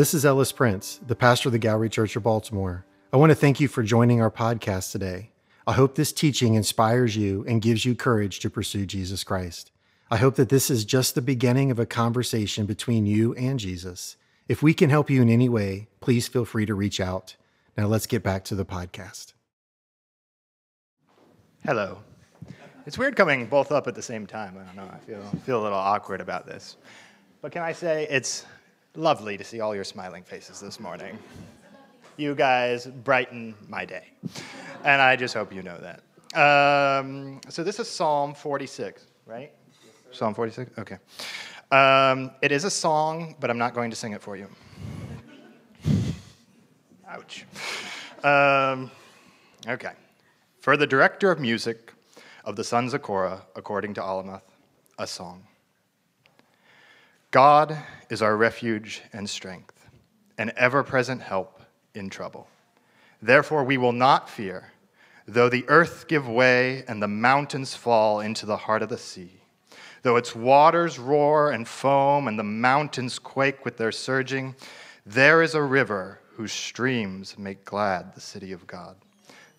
This 0.00 0.14
is 0.14 0.24
Ellis 0.24 0.50
Prince, 0.50 0.98
the 1.06 1.14
pastor 1.14 1.50
of 1.50 1.52
the 1.52 1.58
Gallery 1.58 1.90
Church 1.90 2.16
of 2.16 2.22
Baltimore. 2.22 2.86
I 3.12 3.18
want 3.18 3.32
to 3.32 3.36
thank 3.36 3.60
you 3.60 3.68
for 3.68 3.82
joining 3.82 4.22
our 4.22 4.30
podcast 4.30 4.92
today. 4.92 5.30
I 5.66 5.74
hope 5.74 5.94
this 5.94 6.10
teaching 6.10 6.54
inspires 6.54 7.18
you 7.18 7.44
and 7.46 7.60
gives 7.60 7.84
you 7.84 7.94
courage 7.94 8.40
to 8.40 8.48
pursue 8.48 8.86
Jesus 8.86 9.24
Christ. 9.24 9.70
I 10.10 10.16
hope 10.16 10.36
that 10.36 10.48
this 10.48 10.70
is 10.70 10.86
just 10.86 11.14
the 11.14 11.20
beginning 11.20 11.70
of 11.70 11.78
a 11.78 11.84
conversation 11.84 12.64
between 12.64 13.04
you 13.04 13.34
and 13.34 13.60
Jesus. 13.60 14.16
If 14.48 14.62
we 14.62 14.72
can 14.72 14.88
help 14.88 15.10
you 15.10 15.20
in 15.20 15.28
any 15.28 15.50
way, 15.50 15.88
please 16.00 16.28
feel 16.28 16.46
free 16.46 16.64
to 16.64 16.74
reach 16.74 16.98
out. 16.98 17.36
Now 17.76 17.84
let's 17.84 18.06
get 18.06 18.22
back 18.22 18.42
to 18.44 18.54
the 18.54 18.64
podcast. 18.64 19.34
Hello. 21.62 21.98
It's 22.86 22.96
weird 22.96 23.16
coming 23.16 23.44
both 23.44 23.70
up 23.70 23.86
at 23.86 23.94
the 23.94 24.00
same 24.00 24.26
time. 24.26 24.56
I 24.58 24.64
don't 24.64 24.76
know. 24.76 24.90
I 24.90 24.98
feel, 25.00 25.22
feel 25.44 25.60
a 25.60 25.62
little 25.62 25.76
awkward 25.76 26.22
about 26.22 26.46
this. 26.46 26.78
But 27.42 27.52
can 27.52 27.60
I 27.60 27.72
say 27.72 28.06
it's 28.08 28.46
lovely 28.94 29.36
to 29.36 29.44
see 29.44 29.60
all 29.60 29.74
your 29.74 29.84
smiling 29.84 30.22
faces 30.22 30.60
this 30.60 30.80
morning. 30.80 31.18
You 32.16 32.34
guys 32.34 32.86
brighten 32.86 33.54
my 33.68 33.84
day. 33.84 34.08
And 34.84 35.00
I 35.00 35.16
just 35.16 35.34
hope 35.34 35.52
you 35.52 35.62
know 35.62 35.78
that. 35.78 36.02
Um, 36.34 37.40
so 37.48 37.64
this 37.64 37.80
is 37.80 37.88
Psalm 37.88 38.34
46, 38.34 39.06
right? 39.26 39.52
Yes, 39.84 40.18
Psalm 40.18 40.34
46? 40.34 40.78
Okay. 40.78 40.98
Um, 41.70 42.32
it 42.42 42.52
is 42.52 42.64
a 42.64 42.70
song, 42.70 43.36
but 43.40 43.50
I'm 43.50 43.58
not 43.58 43.74
going 43.74 43.90
to 43.90 43.96
sing 43.96 44.12
it 44.12 44.20
for 44.20 44.36
you. 44.36 44.48
Ouch. 47.08 47.46
Um, 48.22 48.90
okay. 49.66 49.92
For 50.60 50.76
the 50.76 50.86
director 50.86 51.30
of 51.30 51.40
music 51.40 51.92
of 52.44 52.56
the 52.56 52.64
sons 52.64 52.94
of 52.94 53.02
Korah, 53.02 53.42
according 53.56 53.94
to 53.94 54.00
Alamoth, 54.00 54.42
a 54.98 55.06
song. 55.06 55.46
God 57.30 57.78
is 58.08 58.22
our 58.22 58.36
refuge 58.36 59.02
and 59.12 59.30
strength, 59.30 59.86
an 60.36 60.50
ever 60.56 60.82
present 60.82 61.22
help 61.22 61.60
in 61.94 62.10
trouble. 62.10 62.48
Therefore, 63.22 63.62
we 63.62 63.78
will 63.78 63.92
not 63.92 64.28
fear, 64.28 64.72
though 65.28 65.48
the 65.48 65.64
earth 65.68 66.08
give 66.08 66.28
way 66.28 66.82
and 66.88 67.00
the 67.00 67.06
mountains 67.06 67.76
fall 67.76 68.18
into 68.18 68.46
the 68.46 68.56
heart 68.56 68.82
of 68.82 68.88
the 68.88 68.98
sea, 68.98 69.42
though 70.02 70.16
its 70.16 70.34
waters 70.34 70.98
roar 70.98 71.52
and 71.52 71.68
foam 71.68 72.26
and 72.26 72.36
the 72.36 72.42
mountains 72.42 73.20
quake 73.20 73.64
with 73.64 73.76
their 73.76 73.92
surging. 73.92 74.56
There 75.06 75.40
is 75.40 75.54
a 75.54 75.62
river 75.62 76.18
whose 76.34 76.52
streams 76.52 77.38
make 77.38 77.64
glad 77.64 78.12
the 78.12 78.20
city 78.20 78.50
of 78.50 78.66
God, 78.66 78.96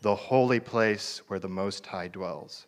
the 0.02 0.16
holy 0.16 0.60
place 0.60 1.22
where 1.28 1.40
the 1.40 1.48
Most 1.48 1.86
High 1.88 2.10
dwells. 2.10 2.68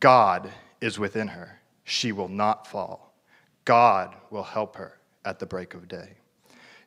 God 0.00 0.50
is 0.80 0.98
within 0.98 1.28
her, 1.28 1.60
she 1.84 2.10
will 2.10 2.28
not 2.28 2.66
fall. 2.66 3.07
God 3.68 4.16
will 4.30 4.44
help 4.44 4.76
her 4.76 4.98
at 5.26 5.38
the 5.38 5.44
break 5.44 5.74
of 5.74 5.88
day. 5.88 6.14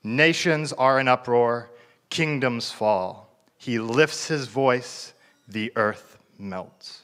Nations 0.03 0.73
are 0.73 0.99
in 0.99 1.07
uproar, 1.07 1.69
kingdoms 2.09 2.71
fall. 2.71 3.37
He 3.55 3.77
lifts 3.77 4.27
his 4.27 4.47
voice, 4.47 5.13
the 5.47 5.71
earth 5.75 6.17
melts. 6.39 7.03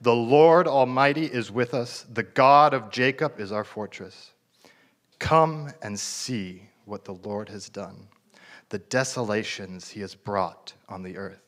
The 0.00 0.14
Lord 0.14 0.68
Almighty 0.68 1.24
is 1.24 1.50
with 1.50 1.74
us, 1.74 2.06
the 2.08 2.22
God 2.22 2.72
of 2.72 2.92
Jacob 2.92 3.40
is 3.40 3.50
our 3.50 3.64
fortress. 3.64 4.30
Come 5.18 5.72
and 5.82 5.98
see 5.98 6.62
what 6.84 7.04
the 7.04 7.14
Lord 7.14 7.48
has 7.48 7.68
done, 7.68 8.06
the 8.68 8.78
desolations 8.78 9.88
he 9.88 10.00
has 10.00 10.14
brought 10.14 10.74
on 10.88 11.02
the 11.02 11.16
earth. 11.16 11.47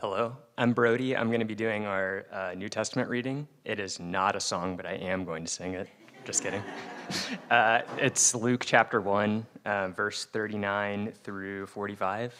Hello, 0.00 0.36
I'm 0.56 0.74
Brody. 0.74 1.16
I'm 1.16 1.26
going 1.26 1.40
to 1.40 1.44
be 1.44 1.56
doing 1.56 1.84
our 1.84 2.24
uh, 2.30 2.54
New 2.56 2.68
Testament 2.68 3.08
reading. 3.08 3.48
It 3.64 3.80
is 3.80 3.98
not 3.98 4.36
a 4.36 4.40
song, 4.40 4.76
but 4.76 4.86
I 4.86 4.92
am 4.92 5.24
going 5.24 5.42
to 5.42 5.50
sing 5.50 5.74
it. 5.74 5.88
Just 6.24 6.42
kidding. 6.42 6.62
Uh, 7.50 7.80
it's 7.96 8.34
Luke 8.34 8.62
chapter 8.66 9.00
1, 9.00 9.46
uh, 9.64 9.88
verse 9.88 10.26
39 10.26 11.10
through 11.24 11.66
45. 11.66 12.34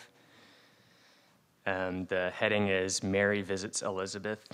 Um, 1.67 2.05
the 2.05 2.31
heading 2.35 2.69
is 2.69 3.03
Mary 3.03 3.41
Visits 3.41 3.81
Elizabeth. 3.81 4.47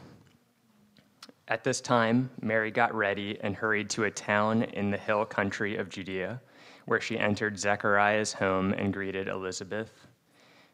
At 1.49 1.65
this 1.65 1.81
time, 1.81 2.31
Mary 2.41 2.71
got 2.71 2.95
ready 2.95 3.37
and 3.41 3.57
hurried 3.57 3.91
to 3.91 4.05
a 4.05 4.11
town 4.11 4.63
in 4.63 4.93
the 4.93 4.97
hill 4.97 5.25
country 5.25 5.77
of 5.77 5.89
Judea, 5.89 6.41
where 6.85 7.01
she 7.01 7.19
entered 7.19 7.59
Zechariah's 7.59 8.33
home 8.33 8.73
and 8.73 8.93
greeted 8.93 9.27
Elizabeth. 9.27 9.91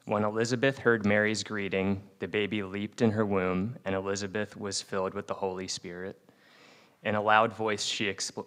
When 0.06 0.25
Elizabeth 0.25 0.78
heard 0.78 1.05
Mary's 1.05 1.44
greeting, 1.44 2.03
the 2.19 2.27
baby 2.27 2.62
leaped 2.62 3.03
in 3.03 3.11
her 3.11 3.27
womb, 3.27 3.77
and 3.84 3.94
Elizabeth 3.94 4.56
was 4.56 4.81
filled 4.81 5.15
with 5.15 5.27
the 5.27 5.34
Holy 5.34 5.69
Spirit. 5.69 6.19
In 7.03 7.15
a 7.15 7.22
loud 7.22 7.53
voice, 7.53 7.84
she 7.84 8.06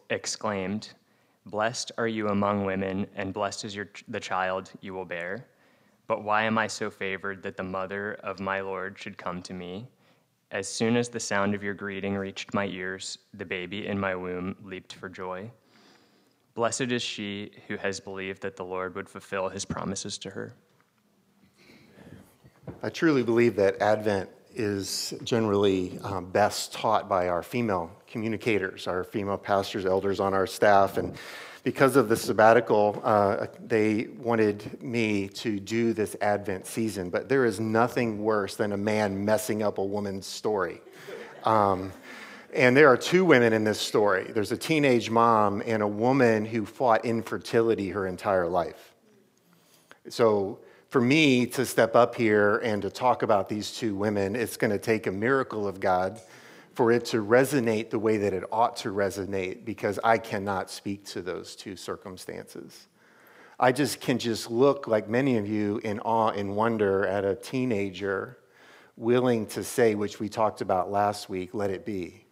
exclaimed, 0.10 0.94
Blessed 1.46 1.92
are 1.98 2.08
you 2.08 2.30
among 2.30 2.66
women, 2.66 3.08
and 3.16 3.34
blessed 3.34 3.66
is 3.66 3.76
your, 3.76 3.90
the 4.08 4.20
child 4.20 4.72
you 4.82 4.94
will 4.94 5.06
bear. 5.06 5.46
But 6.08 6.24
why 6.24 6.44
am 6.44 6.58
I 6.58 6.68
so 6.68 6.90
favored 6.90 7.44
that 7.44 7.56
the 7.56 7.64
mother 7.64 8.16
of 8.24 8.40
my 8.40 8.62
Lord 8.62 8.98
should 9.00 9.18
come 9.18 9.42
to 9.44 9.54
me? 9.54 9.88
As 10.52 10.68
soon 10.68 10.98
as 10.98 11.10
the 11.10 11.20
sound 11.20 11.56
of 11.56 11.64
your 11.64 11.74
greeting 11.74 12.16
reached 12.16 12.54
my 12.54 12.66
ears, 12.66 13.20
the 13.34 13.46
baby 13.46 13.88
in 13.88 14.00
my 14.00 14.16
womb 14.16 14.56
leaped 14.64 14.94
for 14.94 15.08
joy. 15.08 15.50
Blessed 16.56 16.92
is 16.92 17.02
she 17.02 17.52
who 17.68 17.78
has 17.78 18.00
believed 18.00 18.42
that 18.42 18.56
the 18.56 18.66
Lord 18.66 18.96
would 18.96 19.10
fulfill 19.10 19.50
his 19.50 19.66
promises 19.66 20.18
to 20.20 20.30
her. 20.32 20.54
I 22.82 22.90
truly 22.90 23.24
believe 23.24 23.56
that 23.58 23.82
Advent 23.82 24.30
is 24.56 25.14
generally 25.24 26.00
um, 26.04 26.26
best 26.26 26.74
taught 26.74 27.10
by 27.10 27.28
our 27.28 27.42
female 27.42 27.92
communicators, 28.08 28.88
our 28.88 29.04
female 29.04 29.38
pastors, 29.38 29.86
elders 29.86 30.20
on 30.20 30.34
our 30.34 30.46
staff. 30.46 30.98
And 30.98 31.18
because 31.64 31.96
of 31.96 32.10
the 32.10 32.16
sabbatical, 32.16 33.02
uh, 33.04 33.48
they 33.66 34.08
wanted 34.18 34.82
me 34.82 35.30
to 35.30 35.60
do 35.60 35.94
this 35.94 36.16
Advent 36.22 36.68
season. 36.68 37.10
But 37.10 37.30
there 37.30 37.46
is 37.46 37.60
nothing 37.60 38.22
worse 38.22 38.56
than 38.56 38.74
a 38.74 38.78
man 38.78 39.26
messing 39.26 39.64
up 39.64 39.78
a 39.78 39.84
woman's 39.84 40.28
story. 40.28 40.82
Um, 41.44 41.92
and 42.54 42.78
there 42.78 42.88
are 42.88 42.98
two 42.98 43.26
women 43.26 43.52
in 43.52 43.64
this 43.64 43.80
story 43.80 44.32
there's 44.32 44.52
a 44.52 44.58
teenage 44.58 45.10
mom 45.10 45.64
and 45.66 45.82
a 45.82 45.88
woman 45.88 46.46
who 46.46 46.66
fought 46.66 47.04
infertility 47.04 47.90
her 47.90 48.06
entire 48.06 48.48
life. 48.48 48.94
So 50.10 50.60
for 50.94 51.02
me 51.02 51.48
to 51.48 51.66
step 51.66 51.96
up 51.96 52.14
here 52.14 52.58
and 52.58 52.84
to 52.84 52.90
talk 52.92 53.24
about 53.24 53.50
these 53.50 53.72
two 53.72 53.96
women, 53.96 54.36
it's 54.36 54.58
going 54.58 54.70
to 54.70 54.78
take 54.78 55.08
a 55.08 55.12
miracle 55.12 55.68
of 55.68 55.80
God 55.80 56.22
for 56.76 56.92
it 56.92 57.04
to 57.06 57.26
resonate 57.26 57.90
the 57.90 57.98
way 57.98 58.18
that 58.18 58.32
it 58.32 58.44
ought 58.52 58.76
to 58.78 58.90
resonate 58.90 59.66
because 59.66 60.00
I 60.04 60.20
cannot 60.20 60.70
speak 60.70 61.04
to 61.06 61.24
those 61.24 61.56
two 61.56 61.76
circumstances. 61.76 62.90
I 63.60 63.72
just 63.72 64.02
can 64.02 64.20
just 64.20 64.52
look 64.52 64.86
like 64.86 65.10
many 65.10 65.38
of 65.38 65.48
you 65.48 65.82
in 65.84 66.00
awe 66.02 66.30
and 66.30 66.56
wonder 66.56 67.08
at 67.08 67.26
a 67.26 67.34
teenager 67.34 68.38
willing 68.96 69.48
to 69.48 69.64
say, 69.64 69.96
which 69.96 70.20
we 70.20 70.30
talked 70.30 70.62
about 70.62 70.92
last 70.92 71.28
week, 71.28 71.56
let 71.56 71.72
it 71.72 71.88
be. 71.88 72.24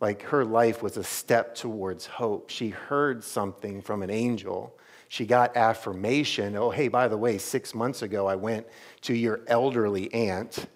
Like 0.00 0.22
her 0.22 0.44
life 0.44 0.82
was 0.82 0.96
a 0.96 1.04
step 1.04 1.54
towards 1.54 2.04
hope. 2.04 2.50
She 2.50 2.70
heard 2.70 3.22
something 3.22 3.80
from 3.80 4.02
an 4.02 4.10
angel 4.10 4.76
she 5.08 5.26
got 5.26 5.56
affirmation. 5.56 6.56
Oh, 6.56 6.70
hey, 6.70 6.88
by 6.88 7.08
the 7.08 7.16
way, 7.16 7.38
six 7.38 7.74
months 7.74 8.02
ago, 8.02 8.26
I 8.26 8.36
went 8.36 8.66
to 9.02 9.14
your 9.14 9.40
elderly 9.46 10.12
aunt 10.12 10.66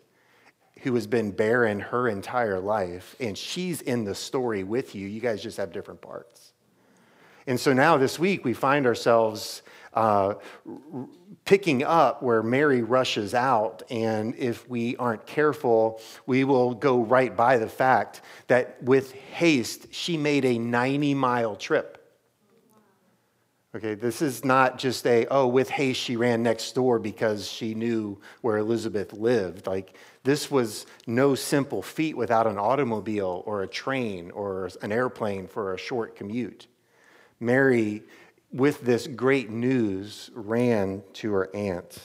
who 0.82 0.94
has 0.94 1.06
been 1.06 1.30
barren 1.30 1.80
her 1.80 2.08
entire 2.08 2.58
life, 2.58 3.14
and 3.20 3.36
she's 3.36 3.82
in 3.82 4.04
the 4.04 4.14
story 4.14 4.64
with 4.64 4.94
you. 4.94 5.06
You 5.06 5.20
guys 5.20 5.42
just 5.42 5.58
have 5.58 5.72
different 5.72 6.00
parts. 6.00 6.52
And 7.46 7.58
so 7.58 7.72
now 7.72 7.96
this 7.98 8.18
week, 8.18 8.44
we 8.44 8.54
find 8.54 8.86
ourselves 8.86 9.62
uh, 9.92 10.34
picking 11.44 11.82
up 11.82 12.22
where 12.22 12.42
Mary 12.42 12.82
rushes 12.82 13.34
out. 13.34 13.82
And 13.90 14.34
if 14.36 14.68
we 14.68 14.96
aren't 14.96 15.26
careful, 15.26 16.00
we 16.26 16.44
will 16.44 16.74
go 16.74 17.00
right 17.00 17.36
by 17.36 17.58
the 17.58 17.68
fact 17.68 18.20
that 18.46 18.82
with 18.82 19.12
haste, 19.12 19.92
she 19.92 20.16
made 20.16 20.44
a 20.44 20.58
90 20.58 21.14
mile 21.14 21.56
trip 21.56 21.99
Okay, 23.72 23.94
this 23.94 24.20
is 24.20 24.44
not 24.44 24.78
just 24.78 25.06
a, 25.06 25.26
oh, 25.30 25.46
with 25.46 25.70
haste 25.70 26.00
she 26.00 26.16
ran 26.16 26.42
next 26.42 26.74
door 26.74 26.98
because 26.98 27.48
she 27.48 27.72
knew 27.74 28.20
where 28.40 28.58
Elizabeth 28.58 29.12
lived. 29.12 29.68
Like, 29.68 29.96
this 30.24 30.50
was 30.50 30.86
no 31.06 31.36
simple 31.36 31.80
feat 31.80 32.16
without 32.16 32.48
an 32.48 32.58
automobile 32.58 33.44
or 33.46 33.62
a 33.62 33.68
train 33.68 34.32
or 34.32 34.68
an 34.82 34.90
airplane 34.90 35.46
for 35.46 35.72
a 35.72 35.78
short 35.78 36.16
commute. 36.16 36.66
Mary, 37.38 38.02
with 38.52 38.80
this 38.80 39.06
great 39.06 39.50
news, 39.50 40.30
ran 40.34 41.04
to 41.12 41.30
her 41.32 41.54
aunt. 41.54 42.00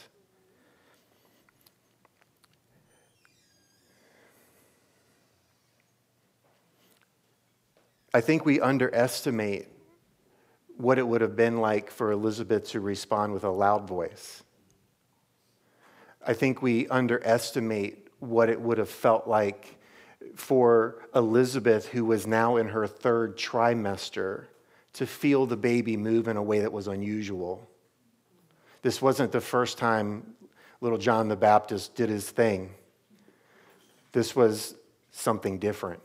I 8.14 8.22
think 8.22 8.46
we 8.46 8.62
underestimate 8.62 9.75
what 10.78 10.98
it 10.98 11.08
would 11.08 11.22
have 11.22 11.36
been 11.36 11.58
like 11.58 11.90
for 11.90 12.12
Elizabeth 12.12 12.70
to 12.70 12.80
respond 12.80 13.34
with 13.34 13.44
a 13.44 13.50
loud 13.50 13.88
voice. 13.88 14.44
I 16.26 16.34
think 16.34 16.62
we 16.62 16.88
underestimate 16.88 18.08
what 18.20 18.50
it 18.50 18.60
would 18.60 18.78
have 18.78 18.90
felt 18.90 19.28
like 19.28 19.78
for 20.36 21.08
Elizabeth, 21.14 21.88
who 21.88 22.04
was 22.04 22.26
now 22.26 22.58
in 22.58 22.70
her 22.70 22.88
third 22.88 23.38
trimester, 23.38 24.46
to 24.94 25.06
feel 25.06 25.46
the 25.46 25.58
baby 25.58 25.98
move 25.98 26.28
in 26.28 26.38
a 26.38 26.44
way 26.44 26.62
that 26.62 26.72
was 26.72 26.88
unusual. 26.88 27.70
This 28.82 29.02
wasn't 29.02 29.32
the 29.32 29.42
first 29.42 29.78
time 29.78 30.36
little 30.82 30.98
John 30.98 31.28
the 31.28 31.36
Baptist 31.36 31.96
did 31.96 32.10
his 32.10 32.30
thing. 32.30 32.72
This 34.12 34.36
was 34.36 34.76
something 35.12 35.60
different. 35.60 36.02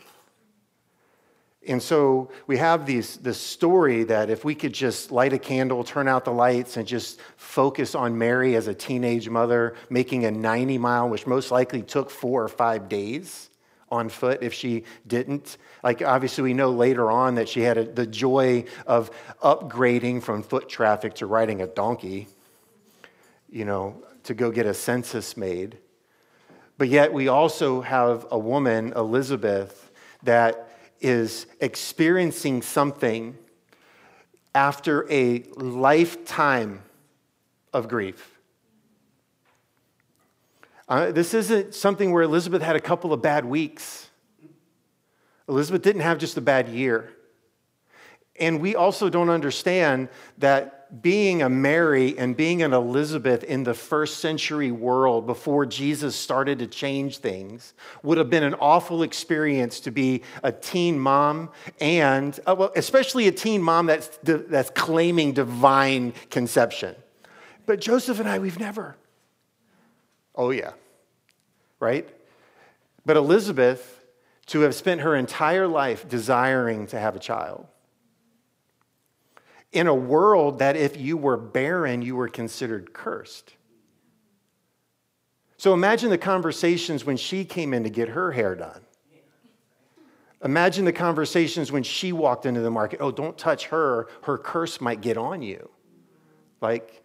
And 1.67 1.83
so 1.83 2.31
we 2.47 2.57
have 2.57 2.87
these, 2.87 3.19
this 3.19 3.39
story 3.39 4.05
that 4.05 4.31
if 4.31 4.45
we 4.45 4.55
could 4.55 4.73
just 4.73 5.13
light 5.13 5.35
a 5.35 5.39
candle, 5.39 5.85
turn 5.85 6.09
out 6.09 6.25
the 6.25 6.33
lights, 6.33 6.79
and 6.79 6.87
just 6.87 7.21
focus 7.37 7.95
on 7.95 8.17
Mary 8.17 8.57
as 8.57 8.67
a 8.67 8.75
teenage 8.75 9.29
mother 9.29 9.75
making 9.91 10.25
a 10.25 10.31
90 10.31 10.79
mile, 10.79 11.09
which 11.09 11.27
most 11.27 11.51
likely 11.51 11.83
took 11.83 12.11
four 12.11 12.43
or 12.43 12.49
five 12.49 12.89
days 12.89 13.51
on 13.91 14.09
foot 14.09 14.43
if 14.43 14.55
she 14.55 14.85
didn't. 15.07 15.59
Like, 15.83 16.01
obviously, 16.01 16.43
we 16.45 16.55
know 16.55 16.71
later 16.71 17.11
on 17.11 17.35
that 17.35 17.49
she 17.49 17.61
had 17.61 17.77
a, 17.77 17.85
the 17.85 18.07
joy 18.07 18.65
of 18.87 19.11
upgrading 19.43 20.23
from 20.23 20.43
foot 20.43 20.69
traffic 20.69 21.15
to 21.15 21.27
riding 21.27 21.61
a 21.61 21.67
donkey, 21.67 22.29
you 23.51 23.67
know, 23.67 24.03
to 24.25 24.33
go 24.33 24.51
get 24.51 24.65
a 24.65 24.75
census 24.75 25.37
made. 25.37 25.77
But 26.79 26.89
yet, 26.89 27.13
we 27.13 27.29
also 27.29 27.83
have 27.83 28.27
a 28.31 28.39
woman, 28.39 28.95
Elizabeth, 28.97 29.91
that 30.23 30.70
is 31.01 31.47
experiencing 31.61 32.63
something 32.63 33.37
after 34.55 35.11
a 35.11 35.43
lifetime 35.57 36.83
of 37.73 37.89
grief. 37.89 38.39
Uh, 40.89 41.13
this 41.13 41.35
isn't 41.35 41.75
something 41.75 42.13
where 42.13 42.25
Elizabeth 42.25 42.63
had 42.63 42.75
a 42.75 42.81
couple 42.81 43.13
of 43.13 43.23
bad 43.23 43.45
weeks. 43.45 44.11
Elizabeth 45.49 45.83
didn't 45.83 46.03
have 46.03 46.19
just 46.19 46.37
a 46.37 46.41
bad 46.41 46.69
year. 46.69 47.13
And 48.41 48.61
we 48.61 48.75
also 48.75 49.09
don't 49.09 49.29
understand 49.29 50.09
that 50.39 50.80
being 51.03 51.43
a 51.43 51.49
Mary 51.49 52.19
and 52.19 52.37
being 52.37 52.63
an 52.63 52.73
Elizabeth 52.73 53.45
in 53.45 53.65
the 53.65 53.75
first 53.75 54.19
century 54.19 54.71
world 54.71 55.27
before 55.27 55.65
Jesus 55.67 56.17
started 56.17 56.59
to 56.59 56.67
change 56.67 57.19
things 57.19 57.75
would 58.03 58.19
have 58.19 58.29
been 58.29 58.43
an 58.43 58.55
awful 58.55 59.03
experience 59.03 59.81
to 59.81 59.91
be 59.91 60.23
a 60.43 60.51
teen 60.51 60.99
mom 60.99 61.51
and, 61.81 62.39
uh, 62.47 62.55
well, 62.59 62.73
especially 62.77 63.29
a 63.29 63.33
teen 63.33 63.63
mom 63.63 63.87
that's, 63.87 64.19
that's 64.23 64.71
claiming 64.71 65.33
divine 65.33 66.13
conception. 66.31 66.95
But 67.67 67.81
Joseph 67.81 68.19
and 68.19 68.29
I, 68.29 68.39
we've 68.39 68.59
never. 68.59 68.97
Oh, 70.35 70.51
yeah. 70.51 70.73
Right? 71.79 72.09
But 73.07 73.17
Elizabeth, 73.17 74.05
to 74.47 74.61
have 74.61 74.75
spent 74.75 75.03
her 75.03 75.15
entire 75.15 75.69
life 75.69 76.09
desiring 76.09 76.87
to 76.89 76.99
have 76.99 77.15
a 77.15 77.21
child 77.21 77.67
in 79.73 79.87
a 79.87 79.95
world 79.95 80.59
that 80.59 80.77
if 80.77 80.97
you 80.97 81.17
were 81.17 81.37
barren, 81.37 82.03
you 82.03 82.17
were 82.17 82.29
considered 82.29 82.93
cursed. 82.93 83.55
So 85.57 85.75
imagine 85.75 86.11
the 86.11 86.19
conversations 86.19 87.05
when 87.05 87.17
she 87.17 87.45
came 87.45 87.75
in 87.75 87.85
to 87.85 87.91
get 87.91 88.09
her 88.09 88.33
hair 88.33 88.55
done. 88.55 88.81
Imagine 90.43 90.87
the 90.87 90.93
conversations 90.93 91.71
when 91.71 91.83
she 91.83 92.13
walked 92.13 92.47
into 92.47 92.61
the 92.63 92.71
market. 92.71 93.01
Oh, 93.01 93.11
don't 93.11 93.37
touch 93.37 93.67
her. 93.67 94.09
Her 94.23 94.39
curse 94.39 94.81
might 94.81 95.03
get 95.03 95.19
on 95.19 95.43
you. 95.43 95.69
Like, 96.63 97.05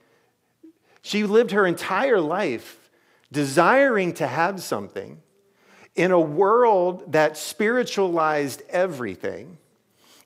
she 1.01 1.25
lived 1.25 1.51
her 1.51 1.65
entire 1.65 2.21
life 2.21 2.89
desiring 3.31 4.13
to 4.13 4.27
have 4.27 4.61
something 4.61 5.21
in 5.95 6.11
a 6.11 6.19
world 6.19 7.11
that 7.11 7.37
spiritualized 7.37 8.61
everything 8.69 9.57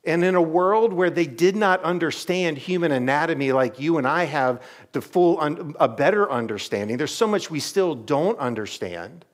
and 0.06 0.24
in 0.24 0.36
a 0.36 0.42
world 0.42 0.94
where 0.94 1.10
they 1.10 1.26
did 1.26 1.56
not 1.56 1.84
understand 1.84 2.58
human 2.58 2.92
anatomy 2.92 3.52
like 3.52 3.80
you 3.80 3.98
and 3.98 4.08
I 4.08 4.24
have 4.24 4.64
the 4.94 5.02
full, 5.02 5.40
un- 5.40 5.76
a 5.80 5.90
better 5.90 6.32
understanding, 6.32 6.98
there's 6.98 7.14
so 7.14 7.28
much 7.28 7.52
we 7.52 7.60
still 7.60 7.96
don't 7.96 8.40
understand. 8.40 9.26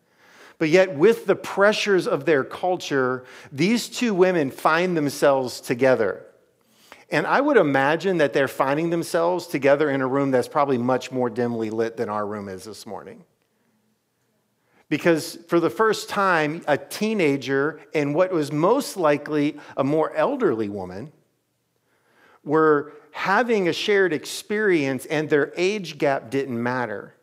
But 0.57 0.69
yet, 0.69 0.95
with 0.95 1.25
the 1.25 1.35
pressures 1.35 2.07
of 2.07 2.25
their 2.25 2.43
culture, 2.43 3.25
these 3.51 3.89
two 3.89 4.13
women 4.13 4.51
find 4.51 4.95
themselves 4.95 5.59
together. 5.59 6.25
And 7.11 7.27
I 7.27 7.41
would 7.41 7.57
imagine 7.57 8.17
that 8.17 8.33
they're 8.33 8.47
finding 8.47 8.89
themselves 8.89 9.47
together 9.47 9.89
in 9.89 10.01
a 10.01 10.07
room 10.07 10.31
that's 10.31 10.47
probably 10.47 10.77
much 10.77 11.11
more 11.11 11.29
dimly 11.29 11.69
lit 11.69 11.97
than 11.97 12.09
our 12.09 12.25
room 12.25 12.49
is 12.49 12.63
this 12.63 12.87
morning. 12.87 13.23
Because 14.89 15.37
for 15.47 15.59
the 15.59 15.69
first 15.69 16.09
time, 16.09 16.61
a 16.67 16.77
teenager 16.77 17.81
and 17.93 18.13
what 18.13 18.31
was 18.31 18.51
most 18.51 18.97
likely 18.97 19.57
a 19.75 19.83
more 19.83 20.13
elderly 20.15 20.69
woman 20.69 21.11
were 22.43 22.93
having 23.11 23.67
a 23.67 23.73
shared 23.73 24.13
experience, 24.13 25.05
and 25.05 25.29
their 25.29 25.53
age 25.55 25.97
gap 25.97 26.29
didn't 26.29 26.61
matter. 26.61 27.15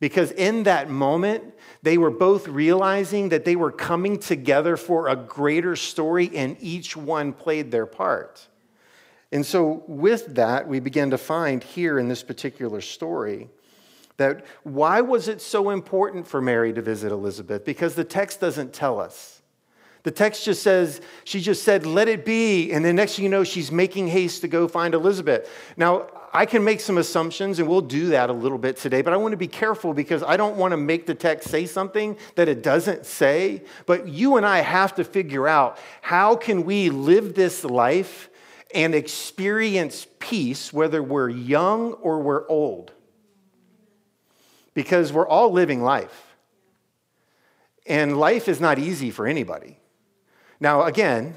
Because 0.00 0.32
in 0.32 0.64
that 0.64 0.90
moment, 0.90 1.54
they 1.82 1.96
were 1.96 2.10
both 2.10 2.48
realizing 2.48 3.30
that 3.30 3.44
they 3.44 3.56
were 3.56 3.70
coming 3.70 4.18
together 4.18 4.76
for 4.76 5.08
a 5.08 5.16
greater 5.16 5.76
story, 5.76 6.30
and 6.34 6.56
each 6.60 6.96
one 6.96 7.32
played 7.32 7.70
their 7.70 7.86
part. 7.86 8.48
And 9.32 9.46
so, 9.46 9.84
with 9.86 10.34
that, 10.34 10.68
we 10.68 10.80
begin 10.80 11.10
to 11.10 11.18
find 11.18 11.62
here 11.62 11.98
in 11.98 12.08
this 12.08 12.22
particular 12.22 12.80
story 12.80 13.48
that 14.16 14.44
why 14.62 15.00
was 15.00 15.28
it 15.28 15.40
so 15.40 15.70
important 15.70 16.26
for 16.26 16.40
Mary 16.40 16.72
to 16.72 16.82
visit 16.82 17.12
Elizabeth? 17.12 17.64
Because 17.64 17.94
the 17.94 18.04
text 18.04 18.40
doesn't 18.40 18.72
tell 18.72 19.00
us. 19.00 19.42
The 20.04 20.12
text 20.12 20.44
just 20.44 20.62
says, 20.62 21.00
she 21.24 21.40
just 21.40 21.64
said, 21.64 21.84
let 21.84 22.06
it 22.06 22.24
be. 22.24 22.70
And 22.70 22.84
then 22.84 22.94
next 22.94 23.16
thing 23.16 23.24
you 23.24 23.28
know, 23.28 23.42
she's 23.42 23.72
making 23.72 24.06
haste 24.06 24.42
to 24.42 24.48
go 24.48 24.68
find 24.68 24.94
Elizabeth. 24.94 25.50
Now, 25.76 26.06
I 26.32 26.46
can 26.46 26.62
make 26.62 26.80
some 26.80 26.98
assumptions, 26.98 27.58
and 27.58 27.68
we'll 27.68 27.80
do 27.80 28.08
that 28.10 28.30
a 28.30 28.32
little 28.32 28.58
bit 28.58 28.76
today, 28.76 29.02
but 29.02 29.12
I 29.12 29.16
want 29.16 29.32
to 29.32 29.36
be 29.36 29.48
careful 29.48 29.94
because 29.94 30.22
I 30.22 30.36
don't 30.36 30.56
want 30.56 30.72
to 30.72 30.76
make 30.76 31.06
the 31.06 31.14
text 31.14 31.48
say 31.48 31.66
something 31.66 32.16
that 32.36 32.46
it 32.46 32.62
doesn't 32.62 33.04
say. 33.04 33.64
But 33.84 34.06
you 34.06 34.36
and 34.36 34.46
I 34.46 34.58
have 34.58 34.94
to 34.96 35.04
figure 35.04 35.48
out 35.48 35.78
how 36.02 36.36
can 36.36 36.64
we 36.64 36.90
live 36.90 37.34
this 37.34 37.64
life 37.64 38.30
and 38.74 38.94
experience 38.94 40.06
peace, 40.20 40.72
whether 40.72 41.02
we're 41.02 41.30
young 41.30 41.94
or 41.94 42.20
we're 42.20 42.46
old 42.48 42.92
because 44.76 45.10
we're 45.10 45.26
all 45.26 45.50
living 45.50 45.82
life. 45.82 46.36
And 47.86 48.20
life 48.20 48.46
is 48.46 48.60
not 48.60 48.78
easy 48.78 49.10
for 49.10 49.26
anybody. 49.26 49.78
Now, 50.60 50.82
again, 50.82 51.34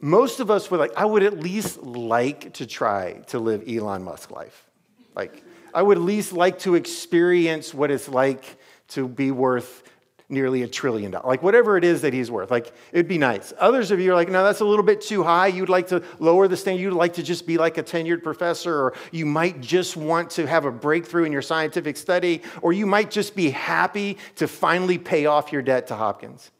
most 0.00 0.38
of 0.38 0.52
us 0.52 0.70
would 0.70 0.78
like, 0.78 0.92
I 0.96 1.04
would 1.04 1.24
at 1.24 1.40
least 1.40 1.82
like 1.82 2.54
to 2.54 2.66
try 2.66 3.14
to 3.28 3.40
live 3.40 3.64
Elon 3.68 4.04
Musk 4.04 4.30
life. 4.30 4.70
Like, 5.16 5.42
I 5.74 5.82
would 5.82 5.96
at 5.96 6.04
least 6.04 6.32
like 6.32 6.60
to 6.60 6.76
experience 6.76 7.74
what 7.74 7.90
it's 7.90 8.08
like 8.08 8.56
to 8.88 9.08
be 9.08 9.32
worth 9.32 9.82
nearly 10.28 10.62
a 10.62 10.68
trillion 10.68 11.10
dollars. 11.10 11.26
Like 11.26 11.42
whatever 11.42 11.76
it 11.76 11.84
is 11.84 12.00
that 12.02 12.14
he's 12.14 12.30
worth. 12.30 12.50
Like 12.50 12.72
it'd 12.92 13.08
be 13.08 13.18
nice. 13.18 13.52
Others 13.58 13.90
of 13.90 14.00
you 14.00 14.12
are 14.12 14.14
like, 14.14 14.30
no, 14.30 14.42
that's 14.42 14.60
a 14.60 14.64
little 14.64 14.84
bit 14.84 15.00
too 15.00 15.22
high. 15.22 15.48
You'd 15.48 15.68
like 15.68 15.88
to 15.88 16.02
lower 16.18 16.48
the 16.48 16.56
standard. 16.56 16.82
You'd 16.82 16.94
like 16.94 17.14
to 17.14 17.22
just 17.22 17.46
be 17.46 17.58
like 17.58 17.78
a 17.78 17.82
tenured 17.82 18.22
professor, 18.22 18.74
or 18.74 18.94
you 19.12 19.26
might 19.26 19.60
just 19.60 19.96
want 19.96 20.30
to 20.30 20.46
have 20.46 20.64
a 20.64 20.70
breakthrough 20.70 21.24
in 21.24 21.32
your 21.32 21.42
scientific 21.42 21.96
study, 21.96 22.42
or 22.62 22.72
you 22.72 22.86
might 22.86 23.10
just 23.10 23.36
be 23.36 23.50
happy 23.50 24.18
to 24.36 24.48
finally 24.48 24.98
pay 24.98 25.26
off 25.26 25.52
your 25.52 25.62
debt 25.62 25.88
to 25.88 25.94
Hopkins. 25.94 26.50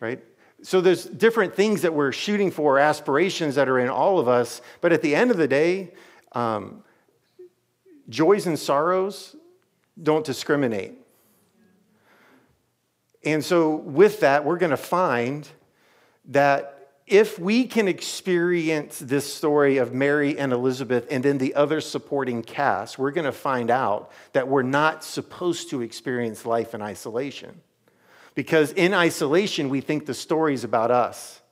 Right? 0.00 0.22
So 0.62 0.80
there's 0.80 1.04
different 1.04 1.54
things 1.54 1.82
that 1.82 1.94
we're 1.94 2.12
shooting 2.12 2.50
for, 2.50 2.78
aspirations 2.78 3.54
that 3.54 3.68
are 3.68 3.78
in 3.78 3.88
all 3.88 4.18
of 4.18 4.28
us. 4.28 4.60
But 4.80 4.92
at 4.92 5.02
the 5.02 5.14
end 5.14 5.30
of 5.30 5.36
the 5.36 5.48
day, 5.48 5.92
um, 6.32 6.82
joys 8.08 8.46
and 8.46 8.58
sorrows 8.58 9.36
don't 10.00 10.24
discriminate. 10.24 10.94
And 13.34 13.44
so, 13.44 13.76
with 13.76 14.20
that, 14.20 14.46
we're 14.46 14.56
going 14.56 14.70
to 14.70 14.78
find 14.78 15.46
that 16.30 16.92
if 17.06 17.38
we 17.38 17.66
can 17.66 17.86
experience 17.86 18.98
this 18.98 19.30
story 19.30 19.76
of 19.76 19.92
Mary 19.92 20.38
and 20.38 20.50
Elizabeth 20.50 21.06
and 21.10 21.22
then 21.22 21.36
the 21.36 21.54
other 21.54 21.82
supporting 21.82 22.42
cast, 22.42 22.98
we're 22.98 23.10
going 23.10 23.26
to 23.26 23.32
find 23.32 23.70
out 23.70 24.12
that 24.32 24.48
we're 24.48 24.62
not 24.62 25.04
supposed 25.04 25.68
to 25.70 25.82
experience 25.82 26.46
life 26.46 26.74
in 26.74 26.80
isolation. 26.80 27.60
Because 28.34 28.72
in 28.72 28.94
isolation, 28.94 29.68
we 29.68 29.82
think 29.82 30.06
the 30.06 30.14
story 30.14 30.54
is 30.54 30.64
about 30.64 30.90
us. 30.90 31.42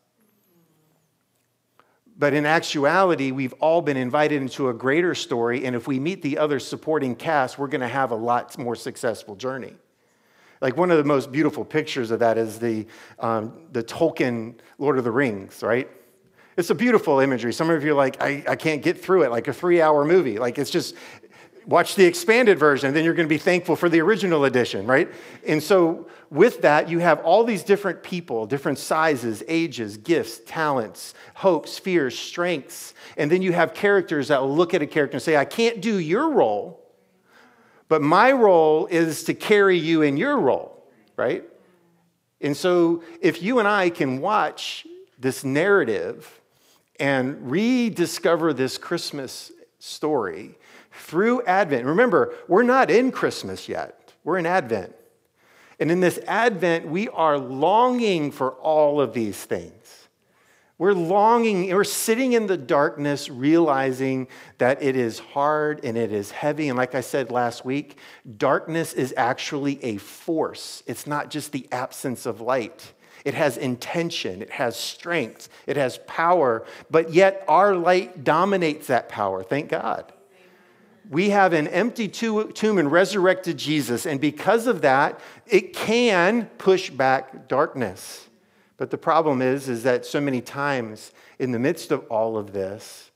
But 2.19 2.33
in 2.33 2.47
actuality, 2.47 3.33
we've 3.33 3.55
all 3.55 3.83
been 3.83 3.99
invited 3.99 4.41
into 4.41 4.71
a 4.71 4.75
greater 4.75 5.15
story, 5.15 5.67
and 5.67 5.77
if 5.77 5.87
we 5.87 6.01
meet 6.01 6.23
the 6.23 6.39
other 6.39 6.59
supporting 6.59 7.15
cast, 7.15 7.59
we're 7.59 7.69
going 7.69 7.83
to 7.83 7.89
have 7.89 8.13
a 8.13 8.17
lot 8.17 8.57
more 8.57 8.77
successful 8.77 9.37
journey. 9.37 9.75
Like 10.61 10.77
one 10.77 10.91
of 10.91 10.99
the 10.99 11.05
most 11.05 11.31
beautiful 11.33 11.65
pictures 11.65 12.11
of 12.11 12.21
that 12.21 12.39
is 12.39 12.59
the, 12.59 12.87
um, 13.19 13.67
the 13.73 13.83
Tolkien 13.83 14.55
Lord 14.79 14.99
of 14.99 15.05
the 15.05 15.11
Rings, 15.11 15.63
right? 15.63 15.89
It's 16.57 16.71
a 16.71 16.75
beautiful 16.75 17.21
imagery. 17.21 17.53
Some 17.53 17.69
of 17.69 17.85
you 17.85 17.93
are 17.93 17.95
like, 17.95 18.23
I, 18.23 18.43
I 18.49 18.57
can't 18.57 18.83
get 18.83 19.03
through 19.03 19.25
it, 19.25 19.31
like 19.31 19.49
a 19.49 19.53
three 19.53 19.83
hour 19.83 20.05
movie. 20.05 20.39
Like 20.39 20.59
it's 20.59 20.71
just, 20.71 20.95
watch 21.67 21.97
the 21.97 22.05
expanded 22.05 22.59
version, 22.59 22.95
then 22.95 23.05
you're 23.05 23.15
going 23.15 23.29
to 23.29 23.35
be 23.35 23.39
thankful 23.39 23.75
for 23.75 23.89
the 23.89 24.01
original 24.01 24.45
edition, 24.45 24.87
right? 24.87 25.13
And 25.47 25.61
so 25.63 26.07
with 26.31 26.63
that, 26.63 26.89
you 26.89 27.01
have 27.01 27.21
all 27.21 27.45
these 27.45 27.65
different 27.65 28.03
people, 28.03 28.47
different 28.47 28.79
sizes, 28.79 29.43
ages, 29.49 29.97
gifts, 29.97 30.41
talents, 30.47 31.15
hopes, 31.35 31.79
fears, 31.79 32.17
strengths. 32.17 32.95
And 33.17 33.31
then 33.31 33.43
you 33.43 33.53
have 33.53 33.75
characters 33.75 34.29
that 34.29 34.45
look 34.45 34.75
at 34.75 34.83
a 34.83 34.87
character 34.87 35.17
and 35.17 35.23
say, 35.23 35.37
I 35.37 35.45
can't 35.45 35.81
do 35.81 35.99
your 35.99 36.31
role, 36.31 36.86
but 37.89 38.03
my 38.03 38.33
role 38.33 38.87
is 38.87 39.25
to 39.25 39.35
carry 39.35 39.79
you 39.79 40.03
in 40.03 40.17
your 40.17 40.39
role, 40.39 40.85
right? 41.17 41.45
And 42.41 42.57
so 42.57 43.03
if 43.21 43.43
you 43.43 43.59
and 43.59 43.69
I 43.69 43.91
can 43.91 44.21
watch 44.21 44.87
this 45.19 45.45
narrative 45.45 46.41
and 46.99 47.51
rediscover 47.51 48.53
this 48.53 48.79
Christmas 48.79 49.53
story 49.79 50.59
through 50.93 51.43
Advent, 51.45 51.85
remember, 51.85 52.35
we're 52.49 52.63
not 52.63 52.91
in 52.91 53.13
Christmas 53.13 53.69
yet, 53.69 54.13
we're 54.25 54.39
in 54.39 54.47
Advent. 54.47 54.95
And 55.79 55.91
in 55.91 56.01
this 56.01 56.19
Advent, 56.27 56.89
we 56.89 57.09
are 57.09 57.39
longing 57.39 58.33
for 58.33 58.53
all 58.53 59.01
of 59.01 59.13
these 59.13 59.43
things. 59.45 60.06
We're 60.79 60.93
longing, 60.93 61.75
we're 61.75 61.85
sitting 61.85 62.35
in 62.35 62.49
the 62.49 62.59
darkness, 62.59 63.31
realizing 63.31 64.29
that 64.59 64.83
it 64.83 64.95
is 64.95 65.19
hard 65.19 65.83
and 65.83 65.97
it 65.97 66.13
is 66.13 66.31
heavy. 66.31 66.69
And 66.69 66.77
like 66.77 66.95
I 66.95 67.01
said 67.01 67.31
last 67.31 67.65
week, 67.65 67.97
darkness 68.37 68.93
is 68.93 69.15
actually 69.17 69.83
a 69.83 69.97
force, 69.97 70.83
it's 70.87 71.07
not 71.07 71.31
just 71.31 71.53
the 71.53 71.67
absence 71.73 72.27
of 72.27 72.41
light. 72.41 72.93
It 73.25 73.35
has 73.35 73.57
intention, 73.57 74.43
it 74.43 74.51
has 74.51 74.77
strength, 74.77 75.49
it 75.67 75.77
has 75.77 75.99
power, 76.07 76.65
but 76.91 77.13
yet 77.13 77.45
our 77.49 77.75
light 77.75 78.23
dominates 78.23 78.87
that 78.87 79.09
power. 79.09 79.43
Thank 79.43 79.71
God. 79.71 80.13
We 81.09 81.31
have 81.31 81.53
an 81.53 81.69
empty 81.69 82.07
tomb 82.07 82.79
and 82.79 82.93
resurrected 82.93 83.57
Jesus, 83.57 84.07
and 84.07 84.21
because 84.21 84.67
of 84.67 84.83
that, 84.83 85.21
it 85.47 85.73
can 85.73 86.47
push 86.59 86.91
back 86.91 87.49
darkness. 87.49 88.26
But 88.77 88.91
the 88.91 88.99
problem 88.99 89.41
is, 89.41 89.69
is 89.69 89.83
that 89.85 90.05
so 90.05 90.21
many 90.21 90.41
times 90.41 91.13
in 91.39 91.53
the 91.53 91.59
midst 91.59 91.91
of 91.93 92.05
all 92.11 92.37
of 92.37 92.53
this, 92.53 93.11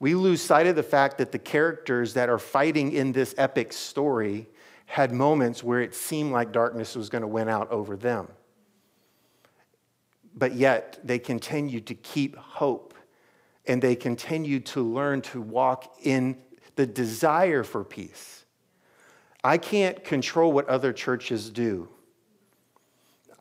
we 0.00 0.14
lose 0.14 0.40
sight 0.40 0.66
of 0.66 0.76
the 0.76 0.82
fact 0.82 1.18
that 1.18 1.32
the 1.32 1.38
characters 1.38 2.14
that 2.14 2.28
are 2.28 2.38
fighting 2.38 2.92
in 2.92 3.12
this 3.12 3.34
epic 3.36 3.72
story 3.72 4.46
had 4.86 5.12
moments 5.12 5.62
where 5.62 5.80
it 5.80 5.94
seemed 5.94 6.32
like 6.32 6.52
darkness 6.52 6.94
was 6.94 7.10
going 7.10 7.22
to 7.22 7.28
win 7.28 7.48
out 7.48 7.70
over 7.70 7.96
them. 7.96 8.28
But 10.34 10.54
yet 10.54 10.98
they 11.04 11.18
continued 11.18 11.86
to 11.88 11.94
keep 11.94 12.36
hope 12.36 12.94
and 13.66 13.82
they 13.82 13.96
continued 13.96 14.64
to 14.66 14.82
learn 14.82 15.20
to 15.20 15.42
walk 15.42 15.96
in 16.02 16.38
the 16.76 16.86
desire 16.86 17.64
for 17.64 17.84
peace. 17.84 18.44
I 19.44 19.58
can't 19.58 20.02
control 20.04 20.52
what 20.52 20.68
other 20.68 20.92
churches 20.92 21.50
do. 21.50 21.88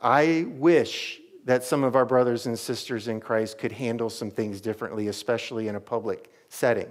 I 0.02 0.46
wish 0.50 1.22
that 1.48 1.64
some 1.64 1.86
of 1.86 1.96
our 1.96 2.06
brothers 2.06 2.46
and 2.46 2.60
sisters 2.60 3.08
in 3.08 3.22
Christ 3.22 3.58
could 3.58 3.72
handle 3.72 4.10
some 4.10 4.30
things 4.30 4.60
differently, 4.60 5.08
especially 5.08 5.70
in 5.70 5.76
a 5.76 5.80
public 5.80 6.30
setting. 6.50 6.90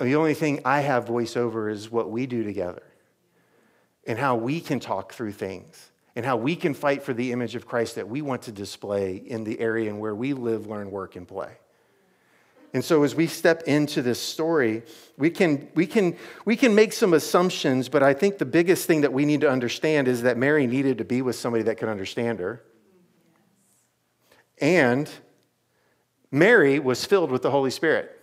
The 0.00 0.16
only 0.16 0.34
thing 0.34 0.62
I 0.64 0.80
have 0.80 1.06
voice 1.06 1.36
over 1.36 1.68
is 1.68 1.88
what 1.88 2.10
we 2.10 2.26
do 2.26 2.42
together 2.42 2.82
and 4.08 4.18
how 4.18 4.34
we 4.34 4.60
can 4.60 4.80
talk 4.80 5.12
through 5.12 5.32
things 5.32 5.92
and 6.16 6.26
how 6.26 6.36
we 6.36 6.56
can 6.56 6.74
fight 6.74 7.04
for 7.04 7.14
the 7.14 7.30
image 7.30 7.54
of 7.54 7.64
Christ 7.64 7.94
that 7.94 8.08
we 8.08 8.22
want 8.22 8.42
to 8.42 8.52
display 8.52 9.14
in 9.14 9.44
the 9.44 9.60
area 9.60 9.88
in 9.88 10.00
where 10.00 10.14
we 10.14 10.32
live, 10.32 10.66
learn, 10.66 10.90
work, 10.90 11.14
and 11.14 11.28
play. 11.28 11.52
And 12.74 12.84
so 12.84 13.02
as 13.02 13.14
we 13.14 13.26
step 13.26 13.62
into 13.62 14.02
this 14.02 14.20
story, 14.20 14.82
we 15.16 15.30
can, 15.30 15.68
we, 15.74 15.86
can, 15.86 16.16
we 16.44 16.54
can 16.54 16.74
make 16.74 16.92
some 16.92 17.14
assumptions, 17.14 17.88
but 17.88 18.02
I 18.02 18.12
think 18.12 18.38
the 18.38 18.44
biggest 18.44 18.86
thing 18.86 19.00
that 19.00 19.12
we 19.12 19.24
need 19.24 19.40
to 19.40 19.50
understand 19.50 20.06
is 20.06 20.22
that 20.22 20.36
Mary 20.36 20.66
needed 20.66 20.98
to 20.98 21.04
be 21.04 21.22
with 21.22 21.36
somebody 21.36 21.64
that 21.64 21.78
could 21.78 21.88
understand 21.88 22.40
her. 22.40 22.62
And 24.60 25.08
Mary 26.30 26.78
was 26.78 27.04
filled 27.04 27.30
with 27.30 27.42
the 27.42 27.50
Holy 27.50 27.70
Spirit. 27.70 28.14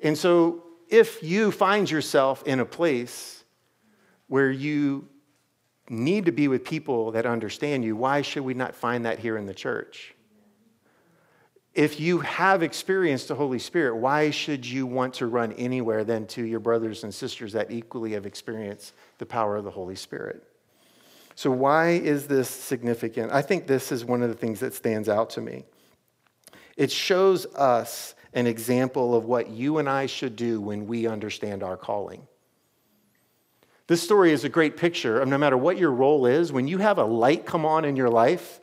And 0.00 0.16
so 0.16 0.62
if 0.88 1.22
you 1.22 1.50
find 1.52 1.90
yourself 1.90 2.42
in 2.46 2.58
a 2.58 2.64
place 2.64 3.44
where 4.28 4.50
you 4.50 5.08
need 5.90 6.24
to 6.26 6.32
be 6.32 6.48
with 6.48 6.64
people 6.64 7.10
that 7.10 7.26
understand 7.26 7.84
you, 7.84 7.96
why 7.96 8.22
should 8.22 8.44
we 8.44 8.54
not 8.54 8.74
find 8.74 9.04
that 9.04 9.18
here 9.18 9.36
in 9.36 9.44
the 9.44 9.52
church? 9.52 10.14
If 11.80 11.98
you 11.98 12.18
have 12.18 12.62
experienced 12.62 13.28
the 13.28 13.34
Holy 13.34 13.58
Spirit, 13.58 13.96
why 13.96 14.28
should 14.28 14.66
you 14.66 14.84
want 14.84 15.14
to 15.14 15.26
run 15.26 15.54
anywhere 15.54 16.04
than 16.04 16.26
to 16.26 16.44
your 16.44 16.60
brothers 16.60 17.04
and 17.04 17.14
sisters 17.14 17.54
that 17.54 17.70
equally 17.70 18.12
have 18.12 18.26
experienced 18.26 18.92
the 19.16 19.24
power 19.24 19.56
of 19.56 19.64
the 19.64 19.70
Holy 19.70 19.96
Spirit? 19.96 20.42
So, 21.34 21.50
why 21.50 21.92
is 21.92 22.26
this 22.26 22.50
significant? 22.50 23.32
I 23.32 23.40
think 23.40 23.66
this 23.66 23.92
is 23.92 24.04
one 24.04 24.20
of 24.20 24.28
the 24.28 24.34
things 24.34 24.60
that 24.60 24.74
stands 24.74 25.08
out 25.08 25.30
to 25.30 25.40
me. 25.40 25.64
It 26.76 26.90
shows 26.90 27.46
us 27.54 28.14
an 28.34 28.46
example 28.46 29.14
of 29.14 29.24
what 29.24 29.48
you 29.48 29.78
and 29.78 29.88
I 29.88 30.04
should 30.04 30.36
do 30.36 30.60
when 30.60 30.86
we 30.86 31.06
understand 31.06 31.62
our 31.62 31.78
calling. 31.78 32.26
This 33.86 34.02
story 34.02 34.32
is 34.32 34.44
a 34.44 34.50
great 34.50 34.76
picture 34.76 35.18
of 35.18 35.28
no 35.28 35.38
matter 35.38 35.56
what 35.56 35.78
your 35.78 35.92
role 35.92 36.26
is, 36.26 36.52
when 36.52 36.68
you 36.68 36.76
have 36.76 36.98
a 36.98 37.04
light 37.04 37.46
come 37.46 37.64
on 37.64 37.86
in 37.86 37.96
your 37.96 38.10
life, 38.10 38.60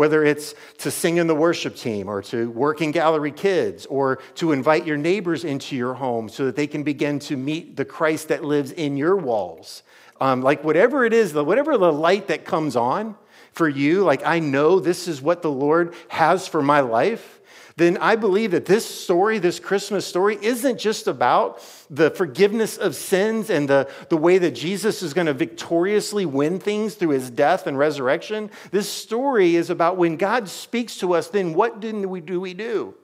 whether 0.00 0.24
it's 0.24 0.54
to 0.78 0.90
sing 0.90 1.18
in 1.18 1.26
the 1.26 1.34
worship 1.34 1.76
team 1.76 2.08
or 2.08 2.22
to 2.22 2.50
work 2.52 2.80
in 2.80 2.90
gallery 2.90 3.30
kids 3.30 3.84
or 3.84 4.16
to 4.34 4.50
invite 4.50 4.86
your 4.86 4.96
neighbors 4.96 5.44
into 5.44 5.76
your 5.76 5.92
home 5.92 6.26
so 6.30 6.46
that 6.46 6.56
they 6.56 6.66
can 6.66 6.82
begin 6.82 7.18
to 7.18 7.36
meet 7.36 7.76
the 7.76 7.84
Christ 7.84 8.28
that 8.28 8.42
lives 8.42 8.72
in 8.72 8.96
your 8.96 9.14
walls. 9.14 9.82
Um, 10.18 10.40
like 10.40 10.64
whatever 10.64 11.04
it 11.04 11.12
is, 11.12 11.34
whatever 11.34 11.76
the 11.76 11.92
light 11.92 12.28
that 12.28 12.46
comes 12.46 12.76
on 12.76 13.14
for 13.52 13.68
you, 13.68 14.02
like 14.02 14.22
I 14.24 14.38
know 14.38 14.80
this 14.80 15.06
is 15.06 15.20
what 15.20 15.42
the 15.42 15.50
Lord 15.50 15.92
has 16.08 16.48
for 16.48 16.62
my 16.62 16.80
life 16.80 17.39
then 17.80 17.96
I 17.98 18.16
believe 18.16 18.50
that 18.50 18.66
this 18.66 18.84
story, 18.84 19.38
this 19.38 19.58
Christmas 19.58 20.06
story, 20.06 20.38
isn't 20.40 20.78
just 20.78 21.06
about 21.06 21.62
the 21.88 22.10
forgiveness 22.10 22.76
of 22.76 22.94
sins 22.94 23.50
and 23.50 23.68
the, 23.68 23.88
the 24.08 24.16
way 24.16 24.38
that 24.38 24.52
Jesus 24.52 25.02
is 25.02 25.14
going 25.14 25.26
to 25.26 25.34
victoriously 25.34 26.26
win 26.26 26.58
things 26.58 26.94
through 26.94 27.10
his 27.10 27.30
death 27.30 27.66
and 27.66 27.78
resurrection. 27.78 28.50
This 28.70 28.88
story 28.88 29.56
is 29.56 29.70
about 29.70 29.96
when 29.96 30.16
God 30.16 30.48
speaks 30.48 30.98
to 30.98 31.14
us, 31.14 31.28
then 31.28 31.54
what 31.54 31.80
do 31.80 32.08
we 32.08 32.20
do? 32.20 32.40
We 32.40 32.54
do? 32.54 32.94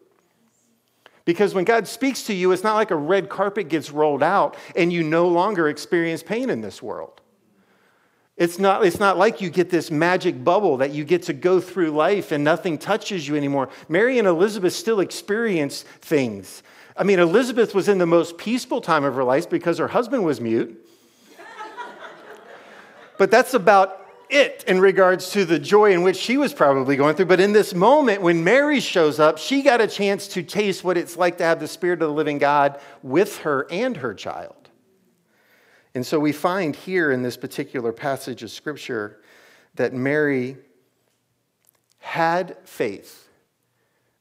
Because 1.25 1.55
when 1.55 1.65
God 1.65 1.89
speaks 1.89 2.23
to 2.25 2.35
you, 2.35 2.53
it's 2.53 2.63
not 2.63 2.77
like 2.77 2.93
a 2.93 2.97
red 2.97 3.29
carpet 3.29 3.69
gets 3.69 3.91
rolled 3.91 4.23
out 4.23 4.57
and 4.77 4.93
you 4.93 5.03
no 5.03 5.27
longer 5.27 5.69
experience 5.69 6.23
pain 6.23 6.51
in 6.51 6.61
this 6.61 6.81
world. 6.81 7.21
It's 8.37 8.59
not, 8.59 8.85
it's 8.85 9.01
not 9.01 9.17
like 9.17 9.41
you 9.41 9.49
get 9.49 9.71
this 9.71 9.91
magic 9.91 10.45
bubble 10.45 10.77
that 10.79 10.91
you 10.91 11.05
get 11.05 11.23
to 11.25 11.33
go 11.33 11.59
through 11.59 11.93
life 11.93 12.33
and 12.33 12.45
nothing 12.45 12.77
touches 12.77 13.27
you 13.27 13.35
anymore. 13.35 13.71
Mary 13.89 14.19
and 14.19 14.29
Elizabeth 14.29 14.75
still 14.75 15.01
experience 15.01 15.83
things. 16.03 16.63
I 16.99 17.05
mean, 17.05 17.19
Elizabeth 17.19 17.75
was 17.75 17.89
in 17.89 17.97
the 17.97 18.07
most 18.07 18.37
peaceful 18.37 18.83
time 18.83 19.05
of 19.05 19.15
her 19.15 19.25
life 19.25 19.49
because 19.49 19.79
her 19.79 19.89
husband 19.89 20.25
was 20.25 20.41
mute. 20.41 20.87
but 23.17 23.31
that's 23.31 23.55
about 23.55 24.03
it 24.29 24.65
in 24.67 24.81
regards 24.81 25.31
to 25.31 25.47
the 25.47 25.59
joy 25.59 25.93
in 25.93 26.03
which 26.03 26.17
she 26.17 26.37
was 26.37 26.53
probably 26.53 26.97
going 26.97 27.17
through. 27.17 27.27
But 27.27 27.41
in 27.41 27.53
this 27.53 27.73
moment, 27.75 28.21
when 28.21 28.45
Mary 28.45 28.81
shows 28.81 29.19
up, 29.19 29.39
she 29.39 29.63
got 29.63 29.81
a 29.81 29.87
chance 29.87 30.29
to 30.29 30.43
taste 30.43 30.85
what 30.85 30.99
it's 30.99 31.17
like 31.17 31.39
to 31.39 31.45
have 31.45 31.61
the 31.61 31.69
Spirit 31.69 32.03
of 32.03 32.09
the 32.09 32.15
living 32.15 32.37
God 32.37 32.81
with 33.03 33.39
her 33.39 33.67
and 33.71 33.97
her 33.99 34.13
child. 34.13 34.66
And 35.97 36.05
so 36.05 36.21
we 36.21 36.33
find 36.33 36.77
here 36.77 37.11
in 37.11 37.23
this 37.23 37.39
particular 37.39 37.91
passage 37.91 38.43
of 38.43 38.51
Scripture 38.51 39.19
that 39.77 39.95
Mary 39.95 40.59
had 42.01 42.59
faith 42.65 43.31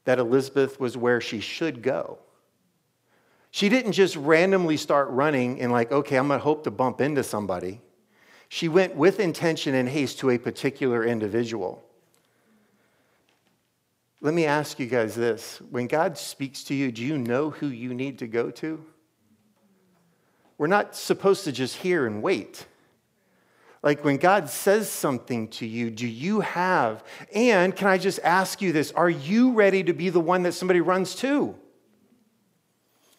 that 0.06 0.18
Elizabeth 0.18 0.80
was 0.80 0.96
where 0.96 1.20
she 1.20 1.38
should 1.38 1.82
go. 1.82 2.18
She 3.50 3.68
didn't 3.68 3.92
just 3.92 4.16
randomly 4.16 4.78
start 4.78 5.10
running 5.10 5.60
and, 5.60 5.70
like, 5.70 5.92
okay, 5.92 6.16
I'm 6.16 6.28
to 6.30 6.38
hope 6.38 6.64
to 6.64 6.70
bump 6.70 7.02
into 7.02 7.22
somebody. 7.22 7.82
She 8.48 8.68
went 8.68 8.96
with 8.96 9.20
intention 9.20 9.74
and 9.74 9.86
haste 9.86 10.18
to 10.20 10.30
a 10.30 10.38
particular 10.38 11.04
individual. 11.04 11.84
Let 14.22 14.32
me 14.32 14.46
ask 14.46 14.78
you 14.78 14.86
guys 14.86 15.14
this 15.14 15.60
when 15.70 15.88
God 15.88 16.16
speaks 16.16 16.64
to 16.64 16.74
you, 16.74 16.90
do 16.90 17.02
you 17.02 17.18
know 17.18 17.50
who 17.50 17.66
you 17.66 17.92
need 17.92 18.20
to 18.20 18.26
go 18.26 18.50
to? 18.52 18.82
We're 20.58 20.66
not 20.66 20.96
supposed 20.96 21.44
to 21.44 21.52
just 21.52 21.76
hear 21.76 22.06
and 22.06 22.22
wait. 22.22 22.66
Like 23.82 24.04
when 24.04 24.16
God 24.16 24.48
says 24.48 24.90
something 24.90 25.48
to 25.48 25.66
you, 25.66 25.90
do 25.90 26.06
you 26.06 26.40
have, 26.40 27.04
and 27.32 27.76
can 27.76 27.88
I 27.88 27.98
just 27.98 28.18
ask 28.24 28.60
you 28.60 28.72
this, 28.72 28.90
are 28.92 29.10
you 29.10 29.52
ready 29.52 29.84
to 29.84 29.92
be 29.92 30.08
the 30.08 30.20
one 30.20 30.42
that 30.42 30.52
somebody 30.52 30.80
runs 30.80 31.14
to? 31.16 31.54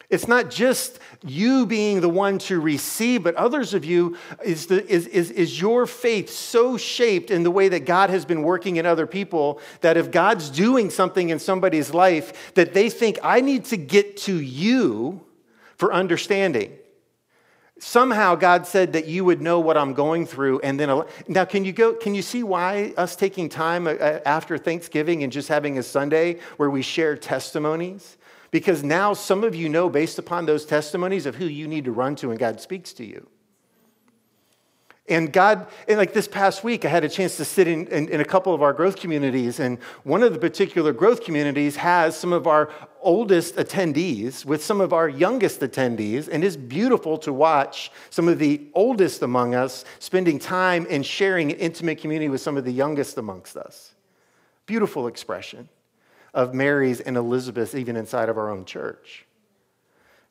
It's 0.10 0.27
not 0.27 0.50
just 0.50 1.00
you 1.25 1.65
being 1.65 2.00
the 2.00 2.10
one 2.10 2.38
to 2.39 2.60
receive, 2.60 3.24
but 3.24 3.36
others 3.36 3.74
of 3.74 3.84
you, 3.84 4.17
is, 4.44 4.67
the, 4.67 4.86
is, 4.89 5.06
is, 5.08 5.32
is 5.32 5.60
your 5.60 5.86
faith 5.86 6.29
so 6.29 6.77
shaped 6.77 7.29
in 7.29 7.44
the 7.44 7.51
way 7.51 7.67
that 7.70 7.86
God 7.86 8.10
has 8.10 8.24
been 8.24 8.41
working 8.41 8.77
in 8.77 8.86
other 8.86 9.06
people 9.06 9.60
that 9.82 9.98
if 9.98 10.10
God's 10.10 10.50
doing 10.50 10.89
something 10.89 11.29
in 11.29 11.39
somebody's 11.39 11.94
life, 11.94 12.53
that 12.56 12.74
they 12.74 12.89
think, 12.89 13.20
I 13.22 13.41
need 13.41 13.65
to 13.65 13.77
get 13.77 14.17
to 14.17 14.39
you 14.39 15.25
for 15.75 15.94
understanding. 15.94 16.77
Somehow 17.80 18.36
God 18.36 18.66
said 18.66 18.94
that 18.94 19.06
you 19.06 19.24
would 19.26 19.42
know 19.42 19.60
what 19.60 19.78
I'm 19.78 19.94
going 19.94 20.26
through, 20.26 20.60
and 20.62 20.80
then 20.80 21.04
now 21.28 21.46
can 21.46 21.64
you 21.64 21.72
go? 21.72 21.94
Can 21.94 22.16
you 22.16 22.22
see 22.22 22.44
why 22.44 22.94
us 22.98 23.16
taking 23.16 23.50
time 23.50 23.86
uh, 23.86 23.92
uh, 23.92 24.20
after 24.26 24.58
Thanksgiving 24.58 25.24
and 25.24 25.32
just 25.32 25.48
having 25.48 25.78
a 25.78 25.84
Sunday 25.84 26.40
where 26.58 26.70
we 26.70 26.82
share 26.82 27.16
testimonies? 27.16 28.18
Because 28.50 28.84
now 28.84 29.14
some 29.14 29.44
of 29.44 29.54
you 29.54 29.70
know, 29.70 29.90
based 29.90 30.18
upon 30.18 30.46
those 30.46 30.66
testimonies, 30.66 31.26
of 31.26 31.36
who 31.36 31.46
you 31.46 31.68
need 31.68 31.86
to 31.86 31.92
run 31.92 32.16
to 32.18 32.30
when 32.30 32.38
God 32.38 32.60
speaks 32.62 32.94
to 32.94 33.06
you. 33.06 33.28
And 35.10 35.32
God, 35.32 35.68
and 35.88 35.98
like 35.98 36.12
this 36.12 36.28
past 36.28 36.66
week, 36.66 36.84
I 36.84 36.90
had 36.90 37.06
a 37.06 37.10
chance 37.10 37.38
to 37.38 37.46
sit 37.46 37.66
in, 37.66 37.88
in, 37.88 38.10
in, 38.10 38.20
a 38.20 38.26
couple 38.26 38.54
of 38.54 38.62
our 38.62 38.74
growth 38.74 38.98
communities, 38.98 39.62
and 39.62 39.78
one 40.04 40.22
of 40.22 40.34
the 40.34 40.40
particular 40.40 40.92
growth 40.92 41.24
communities 41.24 41.78
has 41.78 42.18
some 42.18 42.34
of 42.34 42.46
our 42.46 42.70
oldest 43.00 43.56
attendees 43.56 44.44
with 44.44 44.62
some 44.62 44.82
of 44.82 44.92
our 44.92 45.08
youngest 45.08 45.62
attendees, 45.62 46.28
and 46.28 46.44
it's 46.44 46.58
beautiful 46.58 47.18
to 47.20 47.32
watch 47.32 47.90
some 48.10 48.28
of 48.28 48.38
the 48.38 48.68
oldest 48.74 49.22
among 49.22 49.56
us 49.56 49.86
spending 50.00 50.40
time 50.40 50.86
and 50.90 51.06
sharing 51.06 51.52
an 51.52 51.58
intimate 51.58 52.00
community 52.00 52.28
with 52.28 52.42
some 52.42 52.58
of 52.58 52.66
the 52.66 52.74
youngest 52.74 53.18
amongst 53.18 53.56
us. 53.56 53.94
Beautiful 54.66 55.08
expression 55.08 55.70
of 56.34 56.54
Mary's 56.54 57.00
and 57.00 57.16
Elizabeth's, 57.16 57.76
even 57.76 57.96
inside 57.96 58.28
of 58.28 58.38
our 58.38 58.50
own 58.50 58.66
church. 58.66 59.27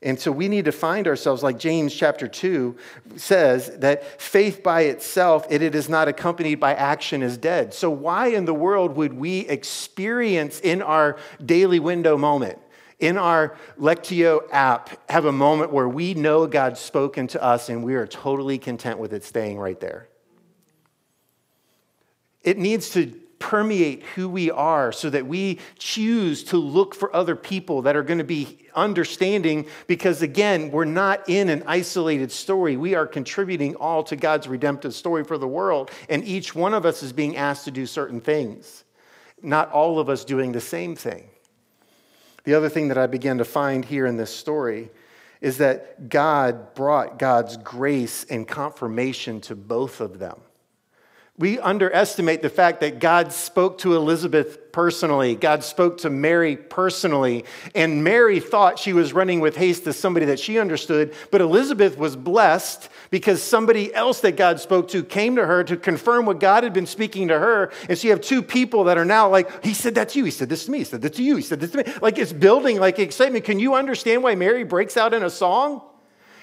And 0.03 0.21
so 0.21 0.31
we 0.31 0.49
need 0.49 0.67
to 0.67 0.73
find 0.73 1.09
ourselves, 1.09 1.43
like 1.43 1.59
James 1.59 1.95
chapter 1.95 2.29
2 2.29 2.77
says, 3.17 3.79
that 3.79 4.21
faith 4.21 4.63
by 4.63 4.83
itself, 4.83 5.47
it, 5.49 5.63
is 5.63 5.89
not 5.89 6.07
accompanied 6.07 6.57
by 6.57 6.75
action, 6.75 7.23
is 7.23 7.39
dead. 7.39 7.73
So, 7.73 7.91
why 7.91 8.29
in 8.29 8.45
the 8.45 8.55
world 8.55 8.97
would 8.97 9.15
we 9.15 9.41
experience 9.41 10.61
in 10.61 10.83
our 10.83 11.19
daily 11.45 11.81
window 11.81 12.19
moment, 12.19 12.59
in 12.99 13.17
our 13.17 13.57
Lectio 13.79 14.43
app, 14.53 15.11
have 15.11 15.25
a 15.25 15.33
moment 15.33 15.73
where 15.73 15.89
we 15.89 16.13
know 16.13 16.47
God's 16.47 16.79
spoken 16.79 17.27
to 17.29 17.43
us 17.43 17.71
and 17.71 17.83
we 17.83 17.95
are 17.95 18.07
totally 18.07 18.59
content 18.59 18.99
with 18.99 19.15
it 19.15 19.25
staying 19.25 19.59
right 19.59 19.81
there? 19.81 20.09
It 22.43 22.59
needs 22.59 22.91
to 22.91 23.19
permeate 23.47 24.03
who 24.17 24.29
we 24.29 24.51
are 24.51 24.91
so 24.91 25.09
that 25.09 25.25
we 25.25 25.61
choose 25.79 26.43
to 26.43 26.57
look 26.57 26.97
for 26.97 27.15
other 27.15 27.37
people 27.37 27.83
that 27.83 27.95
are 27.95 28.03
going 28.03 28.19
to 28.19 28.25
be 28.25 28.59
understanding 28.75 29.65
because 29.87 30.21
again 30.21 30.69
we're 30.73 30.85
not 30.85 31.29
in 31.29 31.49
an 31.49 31.63
isolated 31.65 32.33
story. 32.33 32.77
We 32.77 32.97
are 32.97 33.07
contributing 33.07 33.77
all 33.77 34.03
to 34.05 34.17
god's 34.17 34.49
redemptive 34.49 34.95
story 34.95 35.23
for 35.23 35.39
the 35.39 35.47
world 35.47 35.93
and 36.09 36.25
each 36.25 36.57
one 36.57 36.75
of 36.75 36.85
us 36.85 37.05
is 37.05 37.13
being 37.13 37.37
asked 37.37 37.67
to 37.67 37.71
do 37.71 37.87
certain 37.87 38.21
things 38.21 38.83
not 39.41 39.71
all 39.71 40.01
of 40.01 40.09
us 40.09 40.25
doing 40.25 40.51
the 40.51 40.61
same 40.61 40.97
thing. 40.97 41.29
The 42.43 42.55
other 42.55 42.69
thing 42.69 42.89
that 42.89 42.99
i 42.99 43.07
began 43.07 43.39
to 43.39 43.45
find 43.45 43.85
here 43.85 44.07
in 44.07 44.17
this 44.17 44.35
story 44.35 44.91
is 45.41 45.59
that 45.59 46.09
god 46.09 46.75
brought 46.75 47.21
god's 47.21 47.57
grace 47.59 48.25
and 48.25 48.49
confirmation 48.49 49.41
to 49.43 49.55
both 49.55 50.01
of 50.01 50.19
them 50.19 50.41
we 51.39 51.59
underestimate 51.59 52.41
the 52.41 52.49
fact 52.49 52.81
that 52.81 52.99
God 52.99 53.31
spoke 53.31 53.79
to 53.79 53.95
Elizabeth 53.95 54.73
personally. 54.73 55.35
God 55.35 55.63
spoke 55.63 55.99
to 55.99 56.11
Mary 56.11 56.57
personally. 56.57 57.45
And 57.75 58.03
Mary 58.03 58.41
thought 58.41 58.79
she 58.79 58.95
was 58.95 59.13
running 59.13 59.41
with 59.41 59.55
haste 59.55 59.85
to 59.85 59.93
somebody 59.93 60.27
that 60.27 60.41
she 60.41 60.59
understood. 60.59 61.15
But 61.31 61.43
Elizabeth 61.43 61.99
was 61.99 62.17
blessed 62.17 62.89
because 63.11 63.43
somebody 63.43 63.95
else 63.95 64.21
that 64.21 64.37
God 64.37 64.61
spoke 64.61 64.89
to 64.89 65.05
came 65.05 65.37
to 65.37 65.45
her 65.45 65.63
to 65.65 65.77
confirm 65.77 66.25
what 66.25 66.41
God 66.41 66.65
had 66.65 66.73
been 66.73 66.87
speaking 66.87 67.29
to 67.29 67.39
her. 67.39 67.71
And 67.89 67.99
so 67.99 68.09
you 68.09 68.13
have 68.13 68.23
two 68.23 68.43
people 68.43 68.85
that 68.85 68.97
are 68.97 69.05
now 69.05 69.29
like, 69.29 69.63
He 69.63 69.75
said 69.75 69.95
that 69.97 70.11
to 70.11 70.19
you. 70.19 70.25
He 70.25 70.31
said 70.31 70.49
this 70.49 70.65
to 70.65 70.71
me. 70.71 70.79
He 70.79 70.85
said 70.85 71.03
that 71.03 71.15
to 71.15 71.23
you. 71.23 71.37
He 71.37 71.43
said 71.43 71.61
this 71.61 71.73
to 71.73 71.79
me. 71.79 71.85
Like 72.01 72.17
it's 72.17 72.33
building 72.33 72.79
like 72.79 72.99
excitement. 72.99 73.45
Can 73.45 73.59
you 73.59 73.75
understand 73.75 74.23
why 74.23 74.35
Mary 74.37 74.65
breaks 74.65 74.97
out 74.97 75.13
in 75.13 75.23
a 75.23 75.31
song? 75.31 75.83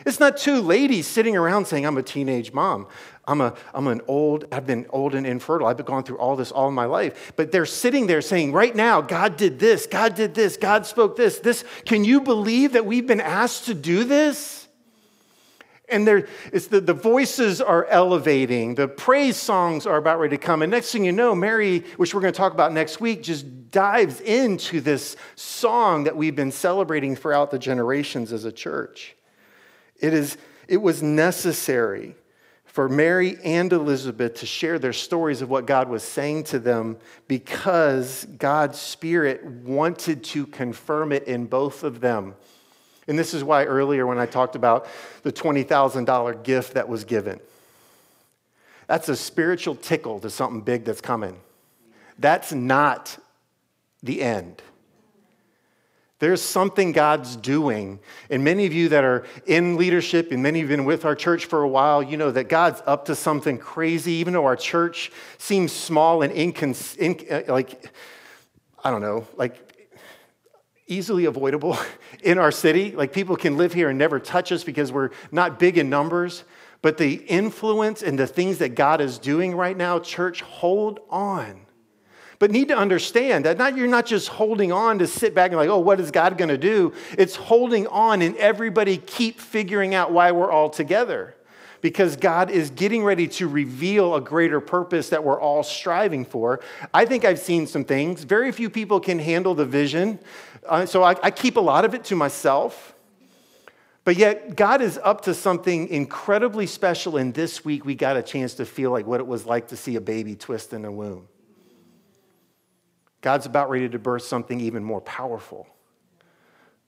It's 0.06 0.20
not 0.20 0.38
two 0.38 0.62
ladies 0.62 1.08
sitting 1.08 1.36
around 1.36 1.66
saying, 1.66 1.86
I'm 1.86 1.98
a 1.98 2.04
teenage 2.04 2.54
mom. 2.54 2.88
I'm, 3.26 3.40
a, 3.40 3.56
I'm 3.74 3.88
an 3.88 4.02
old, 4.08 4.46
I've 4.52 4.68
been 4.68 4.86
old 4.90 5.16
and 5.16 5.26
infertile. 5.26 5.68
I've 5.68 5.78
been 5.78 5.86
going 5.86 6.04
through 6.04 6.18
all 6.18 6.36
this 6.36 6.52
all 6.52 6.72
my 6.72 6.86
life. 6.86 7.34
But 7.36 7.52
they're 7.52 7.66
sitting 7.66 8.08
there 8.08 8.22
saying, 8.22 8.52
right 8.52 8.76
now, 8.76 9.02
God 9.02 9.38
did 9.38 9.60
this, 9.60 9.88
God 9.88 10.16
did 10.16 10.36
this, 10.36 10.58
God 10.58 10.86
spoke 10.86 11.16
this, 11.16 11.40
this. 11.40 11.64
Can 11.86 12.04
you 12.04 12.22
believe 12.22 12.74
that 12.74 12.86
we've 12.86 13.08
been 13.08 13.22
asked 13.22 13.66
to 13.66 13.74
do 13.74 14.04
this? 14.04 14.68
And 15.90 16.08
there, 16.08 16.28
it's 16.52 16.68
the, 16.68 16.82
the 16.82 16.94
voices 16.94 17.62
are 17.62 17.86
elevating, 17.86 18.76
the 18.76 18.88
praise 18.88 19.38
songs 19.38 19.86
are 19.86 19.98
about 19.98 20.20
ready 20.20 20.36
to 20.36 20.44
come. 20.44 20.62
And 20.62 20.72
next 20.72 20.92
thing 20.92 21.06
you 21.06 21.12
know, 21.12 21.36
Mary, 21.36 21.80
which 21.98 22.14
we're 22.14 22.22
going 22.22 22.34
to 22.34 22.38
talk 22.38 22.54
about 22.54 22.74
next 22.74 23.00
week, 23.00 23.22
just 23.22 23.70
dives 23.70 24.20
into 24.22 24.82
this 24.82 25.16
song 25.36 26.06
that 26.06 26.16
we've 26.16 26.36
been 26.36 26.52
celebrating 26.52 27.16
throughout 27.16 27.52
the 27.52 27.60
generations 27.60 28.34
as 28.34 28.46
a 28.46 28.52
church. 28.52 29.16
It, 30.04 30.14
is, 30.14 30.38
it 30.68 30.82
was 30.82 31.02
necessary 31.02 32.16
for 32.66 32.90
Mary 32.90 33.38
and 33.42 33.72
Elizabeth 33.72 34.34
to 34.36 34.46
share 34.46 34.78
their 34.78 34.92
stories 34.92 35.42
of 35.42 35.50
what 35.50 35.66
God 35.66 35.88
was 35.88 36.04
saying 36.04 36.44
to 36.46 36.60
them 36.60 36.98
because 37.30 38.26
God's 38.38 38.78
Spirit 38.78 39.46
wanted 39.46 40.26
to 40.26 40.46
confirm 40.46 41.14
it 41.14 41.24
in 41.24 41.46
both 41.46 41.86
of 41.86 42.02
them. 42.02 42.36
And 43.08 43.18
this 43.18 43.34
is 43.34 43.46
why 43.46 43.64
earlier 43.64 44.06
when 44.06 44.18
I 44.18 44.26
talked 44.26 44.58
about 44.58 44.88
the 45.24 45.32
$20,000 45.32 46.44
gift 46.44 46.74
that 46.74 46.90
was 46.90 47.06
given, 47.06 47.40
that's 48.88 49.08
a 49.08 49.16
spiritual 49.16 49.76
tickle 49.76 50.20
to 50.20 50.30
something 50.30 50.62
big 50.62 50.84
that's 50.84 51.00
coming. 51.00 51.40
That's 52.20 52.52
not 52.52 53.18
the 54.02 54.22
end. 54.22 54.62
There's 56.24 56.42
something 56.42 56.94
God's 56.94 57.36
doing. 57.36 58.00
And 58.30 58.46
many 58.46 58.66
of 58.66 58.72
you 58.72 58.88
that 58.88 59.04
are 59.04 59.26
in 59.46 59.76
leadership 59.76 60.32
and 60.32 60.42
many 60.42 60.62
of 60.62 60.70
you 60.70 60.70
have 60.70 60.78
been 60.78 60.86
with 60.86 61.04
our 61.04 61.16
church 61.16 61.48
for 61.48 61.64
a 61.64 61.68
while, 61.68 62.02
you 62.02 62.16
know 62.16 62.32
that 62.32 62.48
God's 62.48 62.82
up 62.86 63.04
to 63.08 63.16
something 63.16 63.58
crazy, 63.58 64.14
even 64.14 64.32
though 64.32 64.46
our 64.46 64.56
church 64.56 65.12
seems 65.38 65.74
small 65.74 66.22
and 66.22 66.32
incons- 66.34 66.96
in, 66.96 67.20
uh, 67.30 67.52
like, 67.52 67.92
I 68.82 68.90
don't 68.90 69.02
know, 69.02 69.28
like 69.36 69.86
easily 70.88 71.26
avoidable 71.26 71.78
in 72.24 72.38
our 72.38 72.54
city. 72.54 72.94
Like 72.94 73.12
people 73.12 73.36
can 73.36 73.58
live 73.58 73.74
here 73.74 73.90
and 73.90 74.00
never 74.00 74.18
touch 74.18 74.54
us 74.54 74.64
because 74.64 74.94
we're 74.94 75.10
not 75.30 75.60
big 75.60 75.78
in 75.78 75.90
numbers. 75.90 76.46
But 76.82 76.98
the 76.98 77.16
influence 77.16 78.02
and 78.02 78.18
the 78.18 78.28
things 78.28 78.60
that 78.60 78.76
God 78.76 79.02
is 79.02 79.20
doing 79.20 79.58
right 79.58 79.76
now, 79.76 80.00
church, 80.00 80.40
hold 80.40 81.02
on 81.10 81.63
but 82.40 82.52
need 82.52 82.68
to 82.70 82.78
understand 82.78 83.46
that 83.46 83.58
not, 83.58 83.78
you're 83.78 83.88
not 83.88 84.06
just 84.06 84.28
holding 84.28 84.72
on 84.72 85.00
to 85.00 85.08
sit 85.08 85.34
back 85.34 85.52
and 85.52 85.58
like, 85.58 85.70
oh, 85.70 85.80
what 85.80 86.00
is 86.00 86.12
God 86.12 86.38
going 86.38 86.50
to 86.50 86.58
do? 86.58 86.94
It's 87.18 87.36
holding 87.36 87.88
on 87.88 88.22
and 88.22 88.36
everybody 88.38 88.98
keep 88.98 89.40
figuring 89.40 89.94
out 89.94 90.12
why 90.12 90.32
we're 90.32 90.52
all 90.52 90.70
together. 90.70 91.36
Because 91.82 92.16
God 92.16 92.50
is 92.50 92.70
getting 92.70 93.04
ready 93.04 93.28
to 93.28 93.48
reveal 93.48 94.16
a 94.16 94.22
greater 94.22 94.62
purpose 94.62 95.10
that 95.10 95.24
we're 95.24 95.40
all 95.40 95.64
striving 95.64 96.24
for. 96.24 96.62
I 96.94 97.06
think 97.06 97.26
I've 97.26 97.40
seen 97.40 97.68
some 97.68 97.84
things. 97.84 98.24
Very 98.24 98.54
few 98.54 98.70
people 98.70 99.02
can 99.02 99.20
handle 99.20 99.54
the 99.54 99.66
vision. 99.66 100.20
Uh, 100.66 100.86
so 100.86 101.04
I, 101.04 101.16
I 101.22 101.30
keep 101.30 101.58
a 101.58 101.62
lot 101.62 101.84
of 101.84 101.94
it 101.94 102.06
to 102.06 102.16
myself. 102.16 102.96
But 104.06 104.18
yet, 104.18 104.56
God 104.56 104.82
is 104.82 105.00
up 105.02 105.22
to 105.22 105.34
something 105.34 105.88
incredibly 105.88 106.68
special. 106.68 107.18
And 107.18 107.34
this 107.34 107.64
week, 107.64 107.86
we 107.86 107.96
got 107.96 108.18
a 108.18 108.22
chance 108.22 108.54
to 108.56 108.66
feel 108.66 108.92
like 108.92 109.06
what 109.06 109.20
it 109.20 109.28
was 109.28 109.46
like 109.46 109.70
to 109.70 109.78
see 109.78 109.96
a 109.96 110.02
baby 110.02 110.36
twist 110.36 110.74
in 110.74 110.84
a 110.86 110.92
womb. 110.92 111.28
God's 113.24 113.46
about 113.46 113.70
ready 113.70 113.88
to 113.88 113.98
birth 113.98 114.24
something 114.24 114.60
even 114.60 114.84
more 114.84 115.00
powerful. 115.00 115.66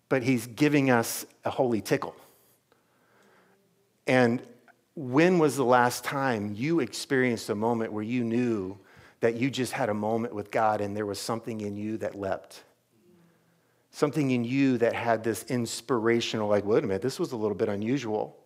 But 0.09 0.21
He's 0.21 0.45
giving 0.45 0.91
us 0.91 1.25
a 1.45 1.49
holy 1.49 1.81
tickle. 1.81 2.13
And 4.05 4.43
when 4.95 5.39
was 5.39 5.55
the 5.55 5.63
last 5.63 6.03
time 6.03 6.53
you 6.53 6.81
experienced 6.81 7.49
a 7.49 7.55
moment 7.55 7.93
where 7.93 8.03
you 8.03 8.23
knew 8.23 8.77
that 9.21 9.35
you 9.35 9.49
just 9.49 9.71
had 9.71 9.87
a 9.87 9.93
moment 9.93 10.35
with 10.35 10.51
God 10.51 10.81
and 10.81 10.95
there 10.95 11.05
was 11.05 11.19
something 11.19 11.61
in 11.61 11.77
you 11.77 11.97
that 11.99 12.19
leapt? 12.19 12.63
Something 13.91 14.31
in 14.31 14.43
you 14.43 14.77
that 14.79 14.93
had 14.93 15.23
this 15.23 15.43
inspirational, 15.43 16.49
like, 16.49 16.65
wait 16.65 16.83
a 16.83 16.87
minute, 16.87 17.01
this 17.01 17.17
was 17.17 17.31
a 17.31 17.37
little 17.37 17.55
bit 17.55 17.69
unusual. 17.69 18.37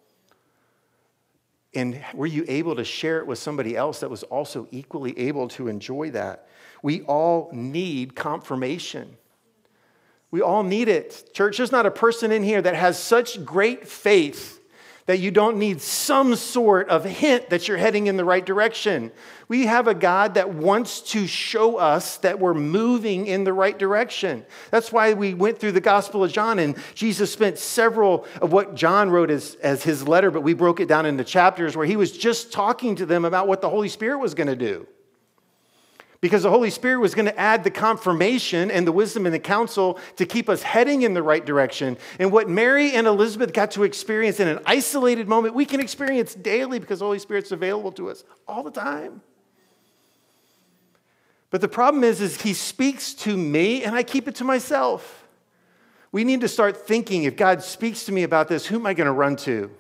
And 1.74 2.04
were 2.14 2.26
you 2.26 2.46
able 2.48 2.76
to 2.76 2.84
share 2.84 3.20
it 3.20 3.28
with 3.28 3.38
somebody 3.38 3.78
else 3.78 4.00
that 4.00 4.10
was 4.10 4.24
also 4.24 4.68
equally 4.72 5.18
able 5.20 5.48
to 5.50 5.68
enjoy 5.68 6.12
that? 6.12 6.48
We 6.82 7.02
all 7.04 7.50
need 7.54 8.16
confirmation. 8.16 9.18
We 10.32 10.42
all 10.42 10.64
need 10.64 10.88
it. 10.88 11.30
Church, 11.34 11.58
there's 11.58 11.72
not 11.72 11.86
a 11.86 11.92
person 11.92 12.32
in 12.32 12.44
here 12.44 12.62
that 12.62 12.76
has 12.76 12.98
such 12.98 13.44
great 13.46 13.88
faith 13.88 14.59
that 15.06 15.20
you 15.20 15.32
don't 15.32 15.58
need 15.58 15.82
some 15.82 16.36
sort 16.36 16.90
of 16.90 17.04
hint 17.04 17.50
that 17.50 17.68
you're 17.68 17.78
heading 17.78 18.08
in 18.08 18.18
the 18.18 18.26
right 18.26 18.46
direction. 18.46 19.12
We 19.48 19.66
have 19.66 19.88
a 19.88 19.94
God 19.94 20.36
that 20.36 20.54
wants 20.54 21.02
to 21.12 21.26
show 21.26 21.78
us 21.78 22.18
that 22.18 22.40
we're 22.40 22.54
moving 22.54 23.26
in 23.26 23.44
the 23.44 23.54
right 23.54 23.78
direction. 23.78 24.46
That's 24.70 24.92
why 24.92 25.14
we 25.14 25.34
went 25.34 25.58
through 25.58 25.72
the 25.72 25.82
Gospel 25.82 26.24
of 26.24 26.32
John, 26.32 26.60
and 26.60 26.78
Jesus 26.94 27.34
spent 27.34 27.58
several 27.58 28.28
of 28.42 28.52
what 28.52 28.76
John 28.76 29.10
wrote 29.10 29.32
as, 29.32 29.56
as 29.56 29.84
his 29.84 30.08
letter, 30.08 30.30
but 30.30 30.42
we 30.42 30.54
broke 30.54 30.80
it 30.80 30.88
down 30.88 31.06
into 31.06 31.24
chapters 31.24 31.76
where 31.76 31.88
he 31.88 31.96
was 31.96 32.12
just 32.12 32.52
talking 32.52 32.96
to 32.98 33.06
them 33.06 33.26
about 33.26 33.48
what 33.48 33.62
the 33.62 33.70
Holy 33.70 33.90
Spirit 33.90 34.20
was 34.20 34.34
going 34.36 34.48
to 34.48 34.56
do 34.56 34.88
because 36.22 36.44
the 36.44 36.50
Holy 36.50 36.70
Spirit 36.70 37.00
was 37.00 37.16
going 37.16 37.28
to 37.28 37.40
add 37.40 37.64
the 37.64 37.72
confirmation 37.72 38.70
and 38.70 38.86
the 38.86 38.92
wisdom 38.92 39.26
and 39.26 39.34
the 39.34 39.40
counsel 39.40 39.98
to 40.18 40.26
keep 40.26 40.50
us 40.50 40.62
heading 40.62 41.04
in 41.04 41.14
the 41.14 41.24
right 41.24 41.46
direction. 41.46 41.98
And 42.20 42.32
what 42.32 42.50
Mary 42.50 42.92
and 42.92 43.08
Elizabeth 43.08 43.54
got 43.54 43.72
to 43.72 43.84
experience 43.84 44.40
in 44.40 44.48
an 44.48 44.60
isolated 44.66 45.28
moment, 45.28 45.56
we 45.56 45.66
can 45.66 45.80
experience 45.80 46.36
daily 46.36 46.80
because 46.80 47.00
the 47.00 47.06
Holy 47.06 47.20
Spirit's 47.20 47.52
available 47.52 47.92
to 47.94 48.10
us 48.10 48.24
all 48.48 48.64
the 48.64 48.72
time. 48.72 49.22
But 51.52 51.62
the 51.62 51.68
problem 51.68 52.04
is, 52.04 52.22
is 52.22 52.42
he 52.42 52.54
speaks 52.54 53.14
to 53.16 53.36
me 53.36 53.84
and 53.84 53.96
I 53.96 54.04
keep 54.04 54.28
it 54.28 54.36
to 54.36 54.44
myself. 54.44 55.28
We 56.12 56.24
need 56.24 56.42
to 56.42 56.48
start 56.48 56.86
thinking 56.86 57.24
if 57.24 57.38
God 57.38 57.64
speaks 57.64 58.06
to 58.06 58.12
me 58.12 58.24
about 58.24 58.48
this, 58.48 58.66
who 58.66 58.76
am 58.76 58.86
I 58.86 58.94
going 58.94 59.08
to 59.08 59.14
run 59.14 59.36
to? 59.38 59.72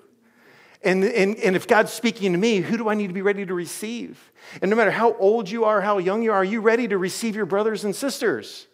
And, 0.81 1.03
and, 1.03 1.35
and 1.37 1.55
if 1.55 1.67
God's 1.67 1.91
speaking 1.91 2.31
to 2.31 2.37
me, 2.37 2.57
who 2.57 2.77
do 2.77 2.87
I 2.87 2.93
need 2.93 3.07
to 3.07 3.13
be 3.13 3.21
ready 3.21 3.45
to 3.45 3.53
receive? 3.53 4.31
And 4.61 4.69
no 4.69 4.77
matter 4.77 4.91
how 4.91 5.13
old 5.15 5.49
you 5.49 5.65
are, 5.65 5.81
how 5.81 5.97
young 5.97 6.23
you 6.23 6.31
are, 6.31 6.37
are 6.37 6.45
you 6.45 6.61
ready 6.61 6.87
to 6.87 6.97
receive 6.97 7.35
your 7.35 7.45
brothers 7.45 7.83
and 7.83 7.93
sisters? 7.93 8.67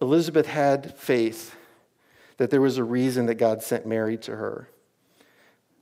Elizabeth 0.00 0.46
had 0.46 0.96
faith 0.96 1.56
that 2.36 2.50
there 2.50 2.60
was 2.60 2.76
a 2.78 2.84
reason 2.84 3.26
that 3.26 3.36
God 3.36 3.62
sent 3.62 3.86
Mary 3.86 4.16
to 4.18 4.36
her. 4.36 4.68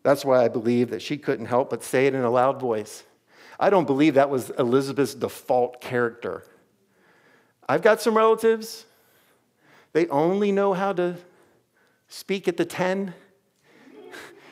That's 0.05 0.25
why 0.25 0.45
I 0.45 0.49
believe 0.49 0.91
that 0.91 1.03
she 1.03 1.19
couldn't 1.19 1.47
help 1.47 1.71
but 1.71 1.83
say 1.83 2.07
it 2.07 2.15
in 2.15 2.23
a 2.23 2.31
loud 2.31 2.61
voice. 2.61 3.03
I 3.59 3.71
don't 3.71 3.87
believe 3.87 4.15
that 4.15 4.31
was 4.31 4.51
Elizabeth's 4.51 5.15
default 5.15 5.81
character. 5.81 6.45
I've 7.69 7.83
got 7.83 8.01
some 8.01 8.17
relatives, 8.17 8.87
they 9.93 10.07
only 10.09 10.53
know 10.53 10.75
how 10.75 10.93
to 10.93 11.17
speak 12.07 12.47
at 12.47 12.57
the 12.57 12.65
10 12.65 13.15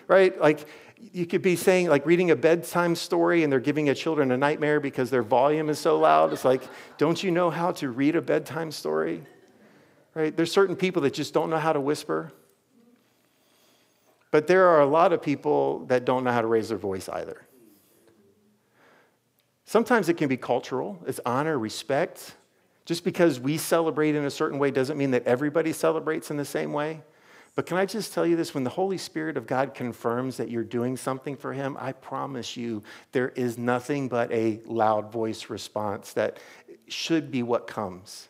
right? 0.09 0.39
Like 0.41 0.67
you 1.13 1.27
could 1.27 1.43
be 1.43 1.57
saying, 1.57 1.89
like 1.89 2.07
reading 2.07 2.31
a 2.31 2.37
bedtime 2.37 2.95
story 2.95 3.43
and 3.43 3.53
they're 3.53 3.61
giving 3.61 3.89
a 3.89 3.95
children 3.95 4.31
a 4.31 4.37
nightmare 4.37 4.81
because 4.81 5.11
their 5.11 5.23
volume 5.23 5.69
is 5.69 5.79
so 5.79 5.99
loud. 5.99 6.33
It's 6.33 6.45
like, 6.45 6.63
don't 6.99 7.23
you 7.23 7.31
know 7.31 7.51
how 7.51 7.73
to 7.73 7.91
read 7.91 8.17
a 8.17 8.23
bedtime 8.23 8.71
story? 8.71 9.23
Right? 10.15 10.35
There's 10.37 10.53
certain 10.53 10.77
people 10.77 11.03
that 11.03 11.15
just 11.15 11.35
don't 11.35 11.51
know 11.51 11.59
how 11.59 11.73
to 11.73 11.81
whisper. 11.81 12.33
But 14.31 14.47
there 14.47 14.69
are 14.69 14.81
a 14.81 14.87
lot 14.87 15.13
of 15.13 15.23
people 15.23 15.87
that 15.87 16.05
don't 16.05 16.25
know 16.25 16.33
how 16.33 16.41
to 16.41 16.47
raise 16.47 16.69
their 16.69 16.79
voice 16.79 17.09
either. 17.09 17.47
Sometimes 19.65 20.09
it 20.09 20.15
can 20.15 20.29
be 20.29 20.37
cultural, 20.37 20.99
it's 21.07 21.21
honor, 21.25 21.59
respect. 21.59 22.35
Just 22.85 23.03
because 23.03 23.41
we 23.41 23.57
celebrate 23.57 24.15
in 24.15 24.25
a 24.25 24.31
certain 24.31 24.59
way 24.59 24.71
doesn't 24.71 24.99
mean 24.99 25.13
that 25.13 25.25
everybody 25.25 25.73
celebrates 25.73 26.31
in 26.31 26.37
the 26.37 26.45
same 26.45 26.73
way. 26.73 27.01
But 27.55 27.67
can 27.67 27.77
I 27.77 27.87
just 27.87 28.13
tell 28.13 28.27
you 28.27 28.35
this? 28.35 28.53
When 28.53 28.65
the 28.65 28.71
Holy 28.71 28.99
Spirit 28.99 29.37
of 29.37 29.47
God 29.47 29.75
confirms 29.75 30.37
that 30.39 30.51
you're 30.51 30.65
doing 30.65 30.97
something 30.97 31.37
for 31.37 31.53
Him, 31.53 31.77
I 31.79 31.93
promise 31.93 32.57
you 32.57 32.83
there 33.13 33.29
is 33.31 33.57
nothing 33.57 34.09
but 34.09 34.33
a 34.33 34.61
loud 34.67 35.13
voice 35.13 35.49
response 35.51 36.13
that 36.15 36.39
should 36.89 37.31
be 37.31 37.43
what 37.43 37.67
comes. 37.67 38.29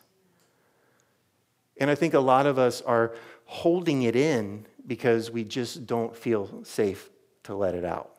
And 1.77 1.89
I 1.89 1.95
think 1.95 2.13
a 2.13 2.19
lot 2.19 2.45
of 2.45 2.59
us 2.59 2.81
are 2.81 3.15
holding 3.45 4.03
it 4.03 4.15
in 4.15 4.65
because 4.87 5.31
we 5.31 5.43
just 5.43 5.87
don't 5.87 6.15
feel 6.15 6.63
safe 6.63 7.09
to 7.43 7.55
let 7.55 7.75
it 7.75 7.83
out. 7.83 8.11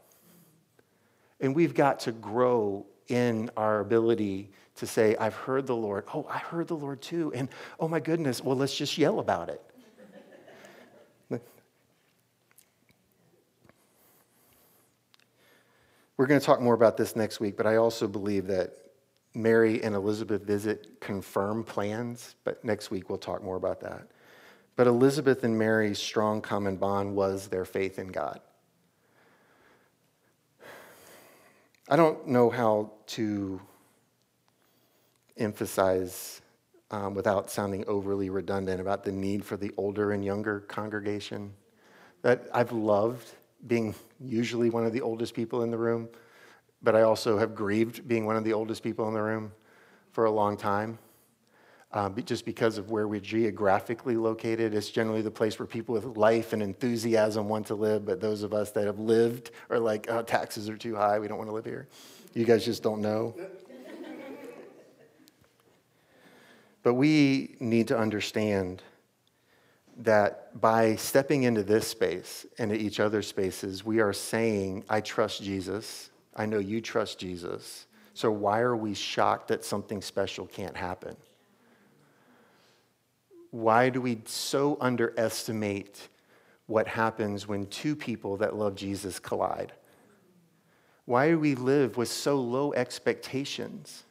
And 1.40 1.54
we've 1.54 1.74
got 1.74 2.00
to 2.00 2.12
grow 2.12 2.86
in 3.08 3.50
our 3.56 3.80
ability 3.80 4.50
to 4.76 4.86
say, 4.86 5.16
I've 5.16 5.34
heard 5.34 5.66
the 5.66 5.76
Lord. 5.76 6.04
Oh, 6.12 6.26
I 6.28 6.38
heard 6.38 6.68
the 6.68 6.76
Lord 6.76 7.00
too. 7.00 7.32
And 7.34 7.48
oh 7.78 7.88
my 7.88 8.00
goodness, 8.00 8.42
well, 8.42 8.56
let's 8.56 8.76
just 8.76 8.98
yell 8.98 9.20
about 9.20 9.48
it. 9.48 9.62
We're 16.16 16.26
going 16.26 16.40
to 16.40 16.46
talk 16.46 16.62
more 16.62 16.74
about 16.74 16.96
this 16.96 17.14
next 17.14 17.40
week, 17.40 17.57
but 17.57 17.66
I 17.66 17.76
also 17.76 18.09
believe 18.09 18.46
that 18.46 18.72
Mary 19.35 19.83
and 19.83 19.94
Elizabeth 19.94 20.42
visit 20.42 20.98
confirm 20.98 21.62
plans, 21.62 22.37
but 22.42 22.64
next 22.64 22.90
week 22.90 23.11
we'll 23.11 23.18
talk 23.18 23.42
more 23.42 23.57
about 23.57 23.81
that. 23.81 24.09
But 24.76 24.87
Elizabeth 24.87 25.44
and 25.44 25.59
Mary's 25.59 25.98
strong 25.98 26.40
common 26.40 26.76
bond 26.76 27.14
was 27.14 27.48
their 27.48 27.66
faith 27.66 27.98
in 27.98 28.09
God. 28.09 28.40
I 31.88 31.96
don't 31.96 32.26
know 32.26 32.48
how 32.48 32.92
to 33.09 33.61
emphasize, 35.37 36.40
um, 36.90 37.14
without 37.14 37.50
sounding 37.50 37.85
overly 37.87 38.31
redundant, 38.31 38.81
about 38.81 39.05
the 39.05 39.12
need 39.12 39.44
for 39.44 39.59
the 39.59 39.72
older 39.76 40.12
and 40.12 40.24
younger 40.24 40.61
congregation. 40.61 41.52
That 42.22 42.48
I've 42.55 42.72
loved 42.72 43.29
being 43.66 43.94
usually 44.20 44.70
one 44.70 44.85
of 44.85 44.92
the 44.92 45.00
oldest 45.00 45.35
people 45.35 45.62
in 45.62 45.70
the 45.70 45.79
room, 45.79 46.09
but 46.83 46.94
I 46.94 47.02
also 47.02 47.38
have 47.38 47.55
grieved 47.55 48.07
being 48.07 48.26
one 48.26 48.37
of 48.37 48.44
the 48.44 48.52
oldest 48.52 48.83
people 48.83 49.09
in 49.09 49.14
the 49.14 49.22
room 49.22 49.52
for 50.12 50.24
a 50.24 50.31
long 50.31 50.57
time. 50.57 50.98
Um, 51.92 52.14
just 52.24 52.44
because 52.44 52.79
of 52.79 52.90
where 52.90 53.09
we're 53.09 53.20
geographically 53.20 54.16
located, 54.16 54.74
it's 54.74 54.90
generally 54.90 55.22
the 55.22 55.31
place 55.31 55.59
where 55.59 55.66
people 55.66 55.94
with 55.94 56.05
life 56.16 56.52
and 56.52 56.62
enthusiasm 56.62 57.48
want 57.48 57.66
to 57.68 57.74
live, 57.74 58.05
but 58.05 58.20
those 58.20 58.42
of 58.42 58.52
us 58.52 58.70
that 58.72 58.87
have 58.87 58.98
lived 58.98 59.52
are 59.70 59.79
like, 59.79 60.07
oh, 60.11 60.22
taxes 60.22 60.68
are 60.68 60.76
too 60.76 60.96
high, 60.96 61.18
we 61.18 61.29
don't 61.29 61.38
want 61.38 61.48
to 61.48 61.55
live 61.55 61.64
here. 61.64 61.88
You 62.35 62.44
guys 62.44 62.64
just 62.64 62.83
don't 62.83 63.00
know. 63.00 63.35
but 66.83 66.94
we 66.94 67.57
need 67.61 67.88
to 67.88 67.98
understand 67.98 68.83
that 69.98 70.61
by 70.61 70.96
stepping 70.96 71.44
into 71.44 71.62
this 71.62 71.88
space 71.88 72.44
into 72.59 72.74
each 72.74 73.00
other's 73.00 73.26
spaces, 73.26 73.85
we 73.85 74.00
are 74.00 74.12
saying, 74.12 74.85
I 74.88 75.00
trust 75.00 75.42
Jesus. 75.42 76.11
I 76.35 76.46
know 76.46 76.59
you 76.59 76.80
trust 76.80 77.18
Jesus. 77.18 77.87
So 78.12 78.30
why 78.30 78.61
are 78.61 78.76
we 78.76 78.94
shocked 78.94 79.48
that 79.48 79.64
something 79.64 80.02
special 80.02 80.46
can't 80.46 80.76
happen? 80.76 81.16
Why 83.50 83.88
do 83.88 84.00
we 84.00 84.20
so 84.26 84.76
underestimate 84.80 86.09
what 86.66 86.88
happens 86.88 87.46
when 87.46 87.66
two 87.66 87.96
people 87.96 88.37
that 88.38 88.56
love 88.56 88.74
Jesus 88.74 89.18
collide? 89.18 89.72
Why 91.04 91.28
do 91.28 91.38
we 91.38 91.54
live 91.54 91.96
with 91.96 92.09
so 92.09 92.37
low 92.37 92.72
expectations? 92.72 94.02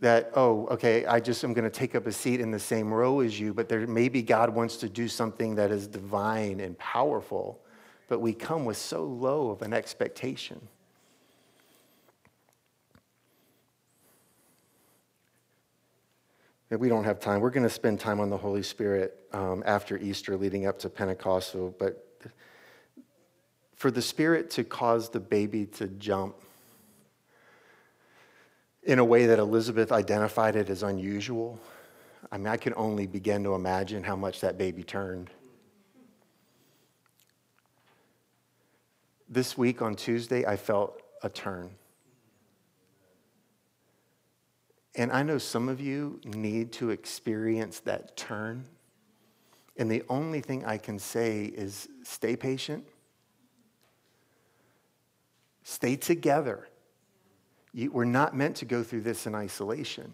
That, 0.00 0.30
oh, 0.34 0.66
okay, 0.68 1.04
I 1.06 1.18
just 1.18 1.42
am 1.42 1.52
going 1.52 1.64
to 1.64 1.70
take 1.70 1.94
up 1.94 2.06
a 2.06 2.12
seat 2.12 2.40
in 2.40 2.50
the 2.50 2.58
same 2.58 2.92
row 2.92 3.20
as 3.20 3.38
you, 3.38 3.52
but 3.52 3.68
there 3.68 3.86
maybe 3.86 4.22
God 4.22 4.50
wants 4.50 4.76
to 4.78 4.88
do 4.88 5.08
something 5.08 5.56
that 5.56 5.70
is 5.70 5.88
divine 5.88 6.60
and 6.60 6.78
powerful, 6.78 7.60
but 8.06 8.20
we 8.20 8.32
come 8.32 8.64
with 8.64 8.76
so 8.76 9.04
low 9.04 9.50
of 9.50 9.62
an 9.62 9.72
expectation. 9.72 10.60
We 16.70 16.90
don't 16.90 17.04
have 17.04 17.18
time. 17.18 17.40
We're 17.40 17.50
going 17.50 17.66
to 17.66 17.70
spend 17.70 17.98
time 17.98 18.20
on 18.20 18.28
the 18.28 18.36
Holy 18.36 18.62
Spirit 18.62 19.26
um, 19.32 19.62
after 19.64 19.96
Easter 19.96 20.36
leading 20.36 20.66
up 20.66 20.78
to 20.80 20.90
Pentecostal, 20.90 21.74
but 21.78 22.04
for 23.74 23.90
the 23.90 24.02
Spirit 24.02 24.50
to 24.50 24.64
cause 24.64 25.08
the 25.08 25.20
baby 25.20 25.64
to 25.64 25.86
jump 25.86 26.36
in 28.88 28.98
a 28.98 29.04
way 29.04 29.26
that 29.26 29.38
Elizabeth 29.38 29.92
identified 29.92 30.56
it 30.56 30.70
as 30.70 30.82
unusual. 30.82 31.60
I 32.32 32.38
mean, 32.38 32.46
I 32.46 32.56
can 32.56 32.72
only 32.74 33.06
begin 33.06 33.44
to 33.44 33.54
imagine 33.54 34.02
how 34.02 34.16
much 34.16 34.40
that 34.40 34.56
baby 34.56 34.82
turned. 34.82 35.28
This 39.28 39.58
week 39.58 39.82
on 39.82 39.94
Tuesday, 39.94 40.46
I 40.46 40.56
felt 40.56 41.02
a 41.22 41.28
turn. 41.28 41.70
And 44.94 45.12
I 45.12 45.22
know 45.22 45.36
some 45.36 45.68
of 45.68 45.82
you 45.82 46.18
need 46.24 46.72
to 46.72 46.88
experience 46.88 47.80
that 47.80 48.16
turn. 48.16 48.64
And 49.76 49.90
the 49.90 50.02
only 50.08 50.40
thing 50.40 50.64
I 50.64 50.78
can 50.78 50.98
say 50.98 51.44
is 51.44 51.88
stay 52.04 52.36
patient, 52.36 52.88
stay 55.62 55.94
together 55.94 56.68
you, 57.72 57.90
we're 57.90 58.04
not 58.04 58.34
meant 58.36 58.56
to 58.56 58.64
go 58.64 58.82
through 58.82 59.02
this 59.02 59.26
in 59.26 59.34
isolation. 59.34 60.12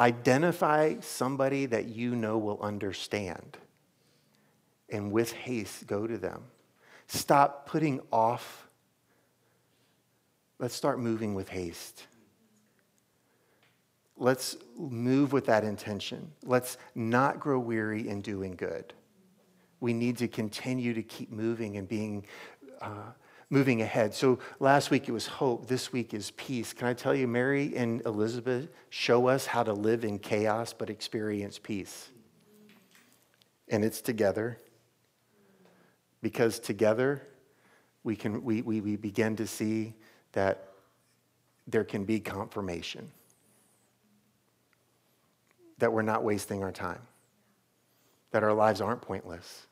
Identify 0.00 0.96
somebody 1.00 1.66
that 1.66 1.86
you 1.86 2.14
know 2.14 2.38
will 2.38 2.60
understand, 2.60 3.58
and 4.88 5.10
with 5.10 5.32
haste, 5.32 5.86
go 5.86 6.06
to 6.06 6.16
them. 6.16 6.44
Stop 7.08 7.66
putting 7.66 8.00
off. 8.12 8.68
Let's 10.58 10.74
start 10.74 11.00
moving 11.00 11.34
with 11.34 11.48
haste. 11.48 12.06
Let's 14.16 14.56
move 14.76 15.32
with 15.32 15.46
that 15.46 15.64
intention. 15.64 16.32
Let's 16.44 16.76
not 16.94 17.38
grow 17.38 17.58
weary 17.58 18.08
in 18.08 18.20
doing 18.20 18.56
good. 18.56 18.92
We 19.80 19.92
need 19.92 20.18
to 20.18 20.28
continue 20.28 20.92
to 20.94 21.02
keep 21.02 21.30
moving 21.30 21.76
and 21.76 21.88
being 21.88 22.26
uh, 22.80 23.12
moving 23.50 23.80
ahead. 23.80 24.14
So 24.14 24.38
last 24.60 24.90
week 24.90 25.08
it 25.08 25.12
was 25.12 25.26
hope. 25.26 25.66
This 25.66 25.92
week 25.92 26.12
is 26.12 26.30
peace. 26.32 26.72
Can 26.72 26.86
I 26.86 26.94
tell 26.94 27.14
you, 27.14 27.26
Mary 27.26 27.74
and 27.76 28.02
Elizabeth 28.04 28.68
show 28.90 29.28
us 29.28 29.46
how 29.46 29.62
to 29.62 29.72
live 29.72 30.04
in 30.04 30.18
chaos 30.18 30.72
but 30.72 30.90
experience 30.90 31.58
peace. 31.58 32.10
And 33.68 33.84
it's 33.84 34.00
together. 34.00 34.60
Because 36.20 36.58
together 36.58 37.22
we 38.02 38.16
can 38.16 38.42
we, 38.44 38.62
we, 38.62 38.80
we 38.80 38.96
begin 38.96 39.36
to 39.36 39.46
see 39.46 39.94
that 40.32 40.68
there 41.66 41.84
can 41.84 42.04
be 42.04 42.20
confirmation. 42.20 43.10
That 45.78 45.92
we're 45.92 46.02
not 46.02 46.24
wasting 46.24 46.62
our 46.62 46.72
time. 46.72 47.00
That 48.32 48.42
our 48.42 48.52
lives 48.52 48.80
aren't 48.80 49.00
pointless. 49.00 49.66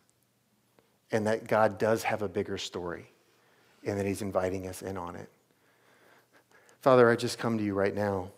And 1.10 1.26
that 1.26 1.46
God 1.46 1.78
does 1.78 2.02
have 2.04 2.22
a 2.22 2.28
bigger 2.28 2.58
story 2.58 3.10
and 3.86 3.98
that 3.98 4.06
He's 4.06 4.22
inviting 4.22 4.66
us 4.68 4.82
in 4.82 4.96
on 4.96 5.16
it. 5.16 5.28
Father, 6.80 7.10
I 7.10 7.16
just 7.16 7.38
come 7.38 7.58
to 7.58 7.64
you 7.64 7.74
right 7.74 7.94
now, 7.94 8.30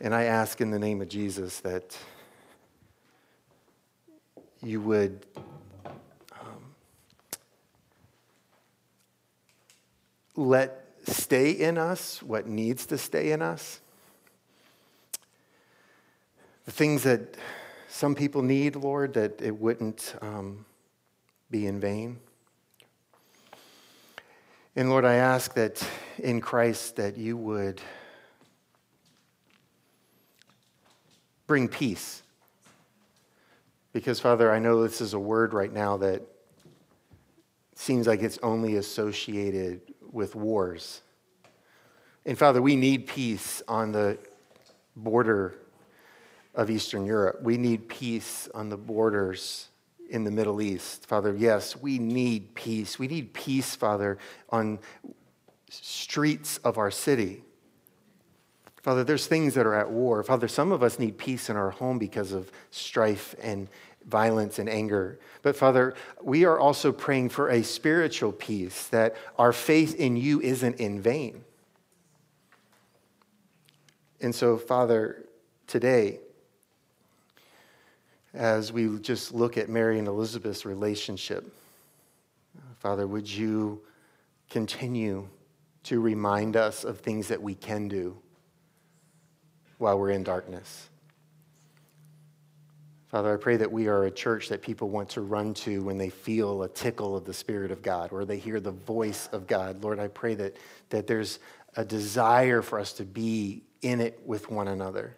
and 0.00 0.14
I 0.14 0.24
ask 0.24 0.60
in 0.60 0.70
the 0.70 0.78
name 0.78 1.00
of 1.02 1.08
Jesus 1.08 1.60
that 1.60 1.96
you 4.62 4.80
would 4.80 5.26
um, 5.84 6.74
let 10.36 10.84
stay 11.06 11.50
in 11.50 11.78
us 11.78 12.22
what 12.22 12.46
needs 12.46 12.86
to 12.86 12.98
stay 12.98 13.32
in 13.32 13.42
us. 13.42 13.80
The 16.64 16.70
things 16.70 17.02
that 17.04 17.36
some 17.88 18.14
people 18.14 18.42
need, 18.42 18.76
Lord, 18.76 19.14
that 19.14 19.40
it 19.40 19.58
wouldn't 19.58 20.14
um, 20.20 20.66
be 21.50 21.66
in 21.66 21.80
vain. 21.80 22.18
And 24.78 24.90
Lord, 24.90 25.04
I 25.04 25.14
ask 25.14 25.54
that 25.54 25.84
in 26.18 26.40
Christ 26.40 26.94
that 26.94 27.18
you 27.18 27.36
would 27.36 27.80
bring 31.48 31.66
peace. 31.66 32.22
Because, 33.92 34.20
Father, 34.20 34.52
I 34.52 34.60
know 34.60 34.80
this 34.84 35.00
is 35.00 35.14
a 35.14 35.18
word 35.18 35.52
right 35.52 35.72
now 35.72 35.96
that 35.96 36.22
seems 37.74 38.06
like 38.06 38.22
it's 38.22 38.38
only 38.40 38.76
associated 38.76 39.80
with 40.12 40.36
wars. 40.36 41.00
And, 42.24 42.38
Father, 42.38 42.62
we 42.62 42.76
need 42.76 43.08
peace 43.08 43.60
on 43.66 43.90
the 43.90 44.16
border 44.94 45.56
of 46.54 46.70
Eastern 46.70 47.04
Europe. 47.04 47.42
We 47.42 47.56
need 47.56 47.88
peace 47.88 48.48
on 48.54 48.68
the 48.68 48.76
borders 48.76 49.70
in 50.08 50.24
the 50.24 50.30
Middle 50.30 50.60
East. 50.60 51.06
Father, 51.06 51.34
yes, 51.34 51.76
we 51.76 51.98
need 51.98 52.54
peace. 52.54 52.98
We 52.98 53.08
need 53.08 53.32
peace, 53.32 53.74
Father, 53.74 54.18
on 54.50 54.78
streets 55.70 56.58
of 56.58 56.78
our 56.78 56.90
city. 56.90 57.42
Father, 58.82 59.04
there's 59.04 59.26
things 59.26 59.54
that 59.54 59.66
are 59.66 59.74
at 59.74 59.90
war. 59.90 60.22
Father, 60.22 60.48
some 60.48 60.72
of 60.72 60.82
us 60.82 60.98
need 60.98 61.18
peace 61.18 61.50
in 61.50 61.56
our 61.56 61.70
home 61.70 61.98
because 61.98 62.32
of 62.32 62.50
strife 62.70 63.34
and 63.42 63.68
violence 64.06 64.58
and 64.58 64.68
anger. 64.68 65.18
But 65.42 65.56
Father, 65.56 65.94
we 66.22 66.44
are 66.44 66.58
also 66.58 66.92
praying 66.92 67.28
for 67.28 67.50
a 67.50 67.62
spiritual 67.62 68.32
peace 68.32 68.86
that 68.88 69.16
our 69.38 69.52
faith 69.52 69.94
in 69.94 70.16
you 70.16 70.40
isn't 70.40 70.76
in 70.76 71.00
vain. 71.00 71.44
And 74.20 74.34
so, 74.34 74.56
Father, 74.56 75.24
today, 75.66 76.20
as 78.38 78.72
we 78.72 79.00
just 79.00 79.34
look 79.34 79.58
at 79.58 79.68
Mary 79.68 79.98
and 79.98 80.06
Elizabeth's 80.06 80.64
relationship. 80.64 81.52
Father, 82.78 83.04
would 83.04 83.28
you 83.28 83.82
continue 84.48 85.28
to 85.82 86.00
remind 86.00 86.56
us 86.56 86.84
of 86.84 87.00
things 87.00 87.26
that 87.28 87.42
we 87.42 87.56
can 87.56 87.88
do 87.88 88.16
while 89.78 89.98
we're 89.98 90.10
in 90.10 90.22
darkness? 90.22 90.88
Father, 93.08 93.34
I 93.34 93.36
pray 93.38 93.56
that 93.56 93.72
we 93.72 93.88
are 93.88 94.04
a 94.04 94.10
church 94.10 94.50
that 94.50 94.62
people 94.62 94.88
want 94.88 95.08
to 95.10 95.22
run 95.22 95.52
to 95.54 95.82
when 95.82 95.98
they 95.98 96.10
feel 96.10 96.62
a 96.62 96.68
tickle 96.68 97.16
of 97.16 97.24
the 97.24 97.34
Spirit 97.34 97.72
of 97.72 97.82
God 97.82 98.12
or 98.12 98.24
they 98.24 98.38
hear 98.38 98.60
the 98.60 98.70
voice 98.70 99.28
of 99.32 99.48
God. 99.48 99.82
Lord, 99.82 99.98
I 99.98 100.06
pray 100.06 100.36
that, 100.36 100.56
that 100.90 101.08
there's 101.08 101.40
a 101.76 101.84
desire 101.84 102.62
for 102.62 102.78
us 102.78 102.92
to 102.94 103.04
be 103.04 103.64
in 103.82 104.00
it 104.00 104.20
with 104.24 104.48
one 104.48 104.68
another. 104.68 105.16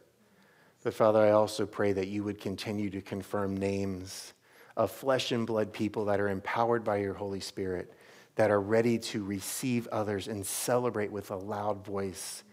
But 0.82 0.94
Father, 0.94 1.20
I 1.20 1.32
also 1.32 1.66
pray 1.66 1.92
that 1.92 2.08
you 2.08 2.24
would 2.24 2.40
continue 2.40 2.90
to 2.90 3.02
confirm 3.02 3.56
names 3.56 4.32
of 4.76 4.90
flesh 4.90 5.30
and 5.32 5.46
blood 5.46 5.72
people 5.72 6.06
that 6.06 6.20
are 6.20 6.28
empowered 6.28 6.84
by 6.84 6.98
your 6.98 7.14
Holy 7.14 7.40
Spirit, 7.40 7.92
that 8.36 8.50
are 8.50 8.60
ready 8.60 8.98
to 8.98 9.22
receive 9.22 9.86
others 9.88 10.26
and 10.28 10.44
celebrate 10.44 11.12
with 11.12 11.30
a 11.30 11.36
loud 11.36 11.84
voice 11.84 12.44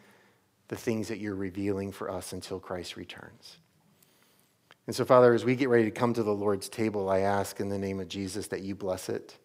the 0.67 0.75
things 0.75 1.07
that 1.07 1.19
you're 1.19 1.35
revealing 1.35 1.91
for 1.91 2.11
us 2.11 2.33
until 2.33 2.59
Christ 2.59 2.97
returns. 2.97 3.57
And 4.85 4.95
so, 4.95 5.05
Father, 5.05 5.33
as 5.33 5.45
we 5.45 5.55
get 5.55 5.69
ready 5.69 5.85
to 5.85 5.91
come 5.91 6.13
to 6.13 6.23
the 6.23 6.33
Lord's 6.33 6.67
table, 6.67 7.09
I 7.09 7.19
ask 7.19 7.59
in 7.61 7.69
the 7.69 7.77
name 7.77 7.99
of 8.01 8.09
Jesus 8.09 8.47
that 8.47 8.61
you 8.61 8.75
bless 8.75 9.07
it 9.07 9.37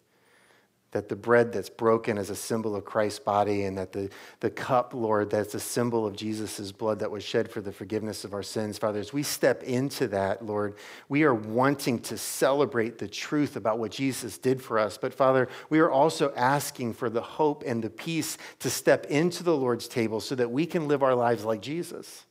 that 0.93 1.09
the 1.09 1.15
bread 1.15 1.51
that's 1.51 1.69
broken 1.69 2.17
is 2.17 2.29
a 2.29 2.35
symbol 2.35 2.75
of 2.75 2.85
Christ's 2.85 3.19
body, 3.19 3.65
and 3.65 3.77
that 3.77 3.91
the, 3.91 4.09
the 4.39 4.49
cup, 4.49 4.93
Lord, 4.93 5.29
that's 5.29 5.53
a 5.53 5.59
symbol 5.59 6.07
of 6.07 6.15
Jesus' 6.15 6.71
blood 6.71 6.99
that 6.99 7.11
was 7.11 7.23
shed 7.23 7.51
for 7.51 7.61
the 7.61 7.71
forgiveness 7.71 8.23
of 8.23 8.33
our 8.33 8.43
sins. 8.43 8.77
Father, 8.77 8.99
as 8.99 9.11
we 9.11 9.23
step 9.23 9.63
into 9.63 10.07
that, 10.09 10.45
Lord, 10.45 10.75
we 11.09 11.23
are 11.23 11.33
wanting 11.33 11.99
to 12.03 12.17
celebrate 12.17 12.99
the 12.99 13.07
truth 13.07 13.55
about 13.55 13.79
what 13.79 13.91
Jesus 13.91 14.37
did 14.37 14.61
for 14.61 14.79
us. 14.79 14.97
But 14.97 15.13
Father, 15.13 15.49
we 15.69 15.79
are 15.79 15.91
also 15.91 16.31
asking 16.35 16.93
for 16.93 17.09
the 17.09 17.21
hope 17.21 17.63
and 17.65 17.83
the 17.83 17.89
peace 17.89 18.37
to 18.59 18.69
step 18.69 19.07
into 19.07 19.43
the 19.43 19.57
Lord's 19.57 19.87
table 19.87 20.21
so 20.21 20.35
that 20.35 20.51
we 20.51 20.65
can 20.65 20.87
live 20.87 21.03
our 21.03 21.15
lives 21.15 21.43
like 21.43 21.61
Jesus. 21.61 22.25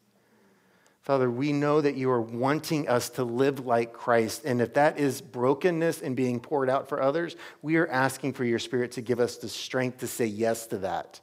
Father, 1.03 1.29
we 1.29 1.53
know 1.53 1.81
that 1.81 1.97
you 1.97 2.11
are 2.13 2.21
wanting 2.21 2.89
us 2.89 3.11
to 3.11 3.25
live 3.25 3.67
like 3.67 3.93
Christ. 3.93 4.45
And 4.45 4.63
if 4.63 4.75
that 4.75 4.99
is 4.99 5.21
brokenness 5.21 6.01
and 6.01 6.15
being 6.15 6.39
poured 6.39 6.71
out 6.71 6.89
for 6.89 7.03
others, 7.03 7.35
we 7.61 7.77
are 7.77 7.89
asking 7.89 8.35
for 8.35 8.45
your 8.45 8.61
Spirit 8.61 8.93
to 8.93 9.03
give 9.03 9.19
us 9.19 9.37
the 9.37 9.49
strength 9.49 9.99
to 9.99 10.07
say 10.07 10.27
yes 10.27 10.69
to 10.69 10.79
that. 10.79 11.21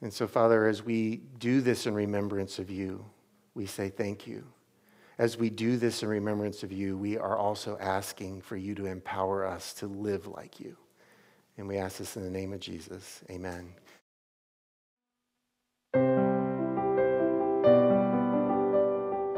And 0.00 0.12
so, 0.12 0.28
Father, 0.28 0.66
as 0.66 0.84
we 0.84 1.16
do 1.38 1.60
this 1.60 1.86
in 1.86 1.94
remembrance 1.94 2.60
of 2.60 2.70
you, 2.70 3.04
we 3.54 3.66
say 3.66 3.88
thank 3.88 4.26
you. 4.26 4.44
As 5.18 5.36
we 5.36 5.50
do 5.50 5.76
this 5.76 6.02
in 6.02 6.08
remembrance 6.08 6.62
of 6.62 6.72
you, 6.72 6.96
we 6.96 7.18
are 7.18 7.36
also 7.36 7.76
asking 7.80 8.40
for 8.42 8.56
you 8.56 8.74
to 8.76 8.86
empower 8.86 9.44
us 9.44 9.72
to 9.74 9.86
live 9.86 10.26
like 10.26 10.60
you. 10.60 10.76
And 11.58 11.68
we 11.68 11.76
ask 11.76 11.98
this 11.98 12.16
in 12.16 12.22
the 12.22 12.30
name 12.30 12.52
of 12.52 12.60
Jesus. 12.60 13.22
Amen. 13.30 13.74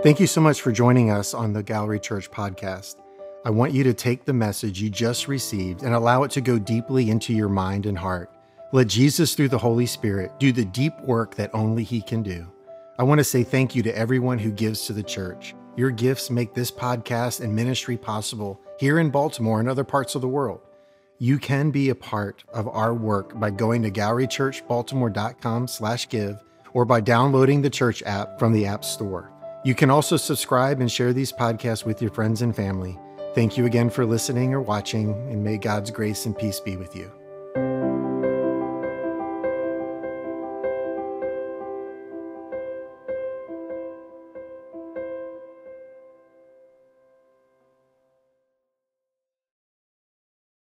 Thank 0.04 0.20
you 0.20 0.26
so 0.26 0.42
much 0.42 0.60
for 0.60 0.70
joining 0.70 1.10
us 1.10 1.32
on 1.32 1.54
the 1.54 1.62
Gallery 1.62 1.98
Church 1.98 2.30
podcast. 2.30 2.96
I 3.46 3.48
want 3.48 3.72
you 3.72 3.82
to 3.84 3.94
take 3.94 4.26
the 4.26 4.34
message 4.34 4.78
you 4.78 4.90
just 4.90 5.28
received 5.28 5.82
and 5.82 5.94
allow 5.94 6.24
it 6.24 6.30
to 6.32 6.42
go 6.42 6.58
deeply 6.58 7.08
into 7.08 7.32
your 7.32 7.48
mind 7.48 7.86
and 7.86 7.96
heart. 7.96 8.30
Let 8.74 8.88
Jesus, 8.88 9.34
through 9.34 9.48
the 9.48 9.56
Holy 9.56 9.86
Spirit, 9.86 10.38
do 10.38 10.52
the 10.52 10.66
deep 10.66 10.92
work 11.00 11.34
that 11.36 11.54
only 11.54 11.84
He 11.84 12.02
can 12.02 12.22
do. 12.22 12.46
I 12.98 13.02
want 13.02 13.20
to 13.20 13.24
say 13.24 13.44
thank 13.44 13.74
you 13.74 13.82
to 13.82 13.96
everyone 13.96 14.38
who 14.38 14.52
gives 14.52 14.84
to 14.84 14.92
the 14.92 15.02
church. 15.02 15.54
Your 15.74 15.90
gifts 15.90 16.28
make 16.28 16.52
this 16.52 16.70
podcast 16.70 17.42
and 17.42 17.56
ministry 17.56 17.96
possible 17.96 18.60
here 18.78 18.98
in 18.98 19.08
Baltimore 19.08 19.58
and 19.58 19.70
other 19.70 19.84
parts 19.84 20.14
of 20.14 20.20
the 20.20 20.28
world. 20.28 20.60
You 21.18 21.38
can 21.38 21.70
be 21.70 21.88
a 21.88 21.94
part 21.94 22.44
of 22.52 22.68
our 22.68 22.92
work 22.92 23.40
by 23.40 23.48
going 23.48 23.80
to 23.84 23.90
gallerychurchbaltimore.com/give 23.90 26.42
or 26.74 26.84
by 26.84 27.00
downloading 27.00 27.62
the 27.62 27.70
church 27.70 28.02
app 28.02 28.38
from 28.38 28.52
the 28.52 28.66
App 28.66 28.84
Store. 28.84 29.30
You 29.64 29.74
can 29.74 29.88
also 29.88 30.18
subscribe 30.18 30.80
and 30.80 30.92
share 30.92 31.14
these 31.14 31.32
podcasts 31.32 31.86
with 31.86 32.02
your 32.02 32.10
friends 32.10 32.42
and 32.42 32.54
family. 32.54 32.98
Thank 33.34 33.56
you 33.56 33.64
again 33.64 33.88
for 33.88 34.04
listening 34.04 34.52
or 34.52 34.60
watching, 34.60 35.12
and 35.30 35.42
may 35.42 35.56
God's 35.56 35.90
grace 35.90 36.26
and 36.26 36.36
peace 36.36 36.60
be 36.60 36.76
with 36.76 36.94
you. 36.94 37.10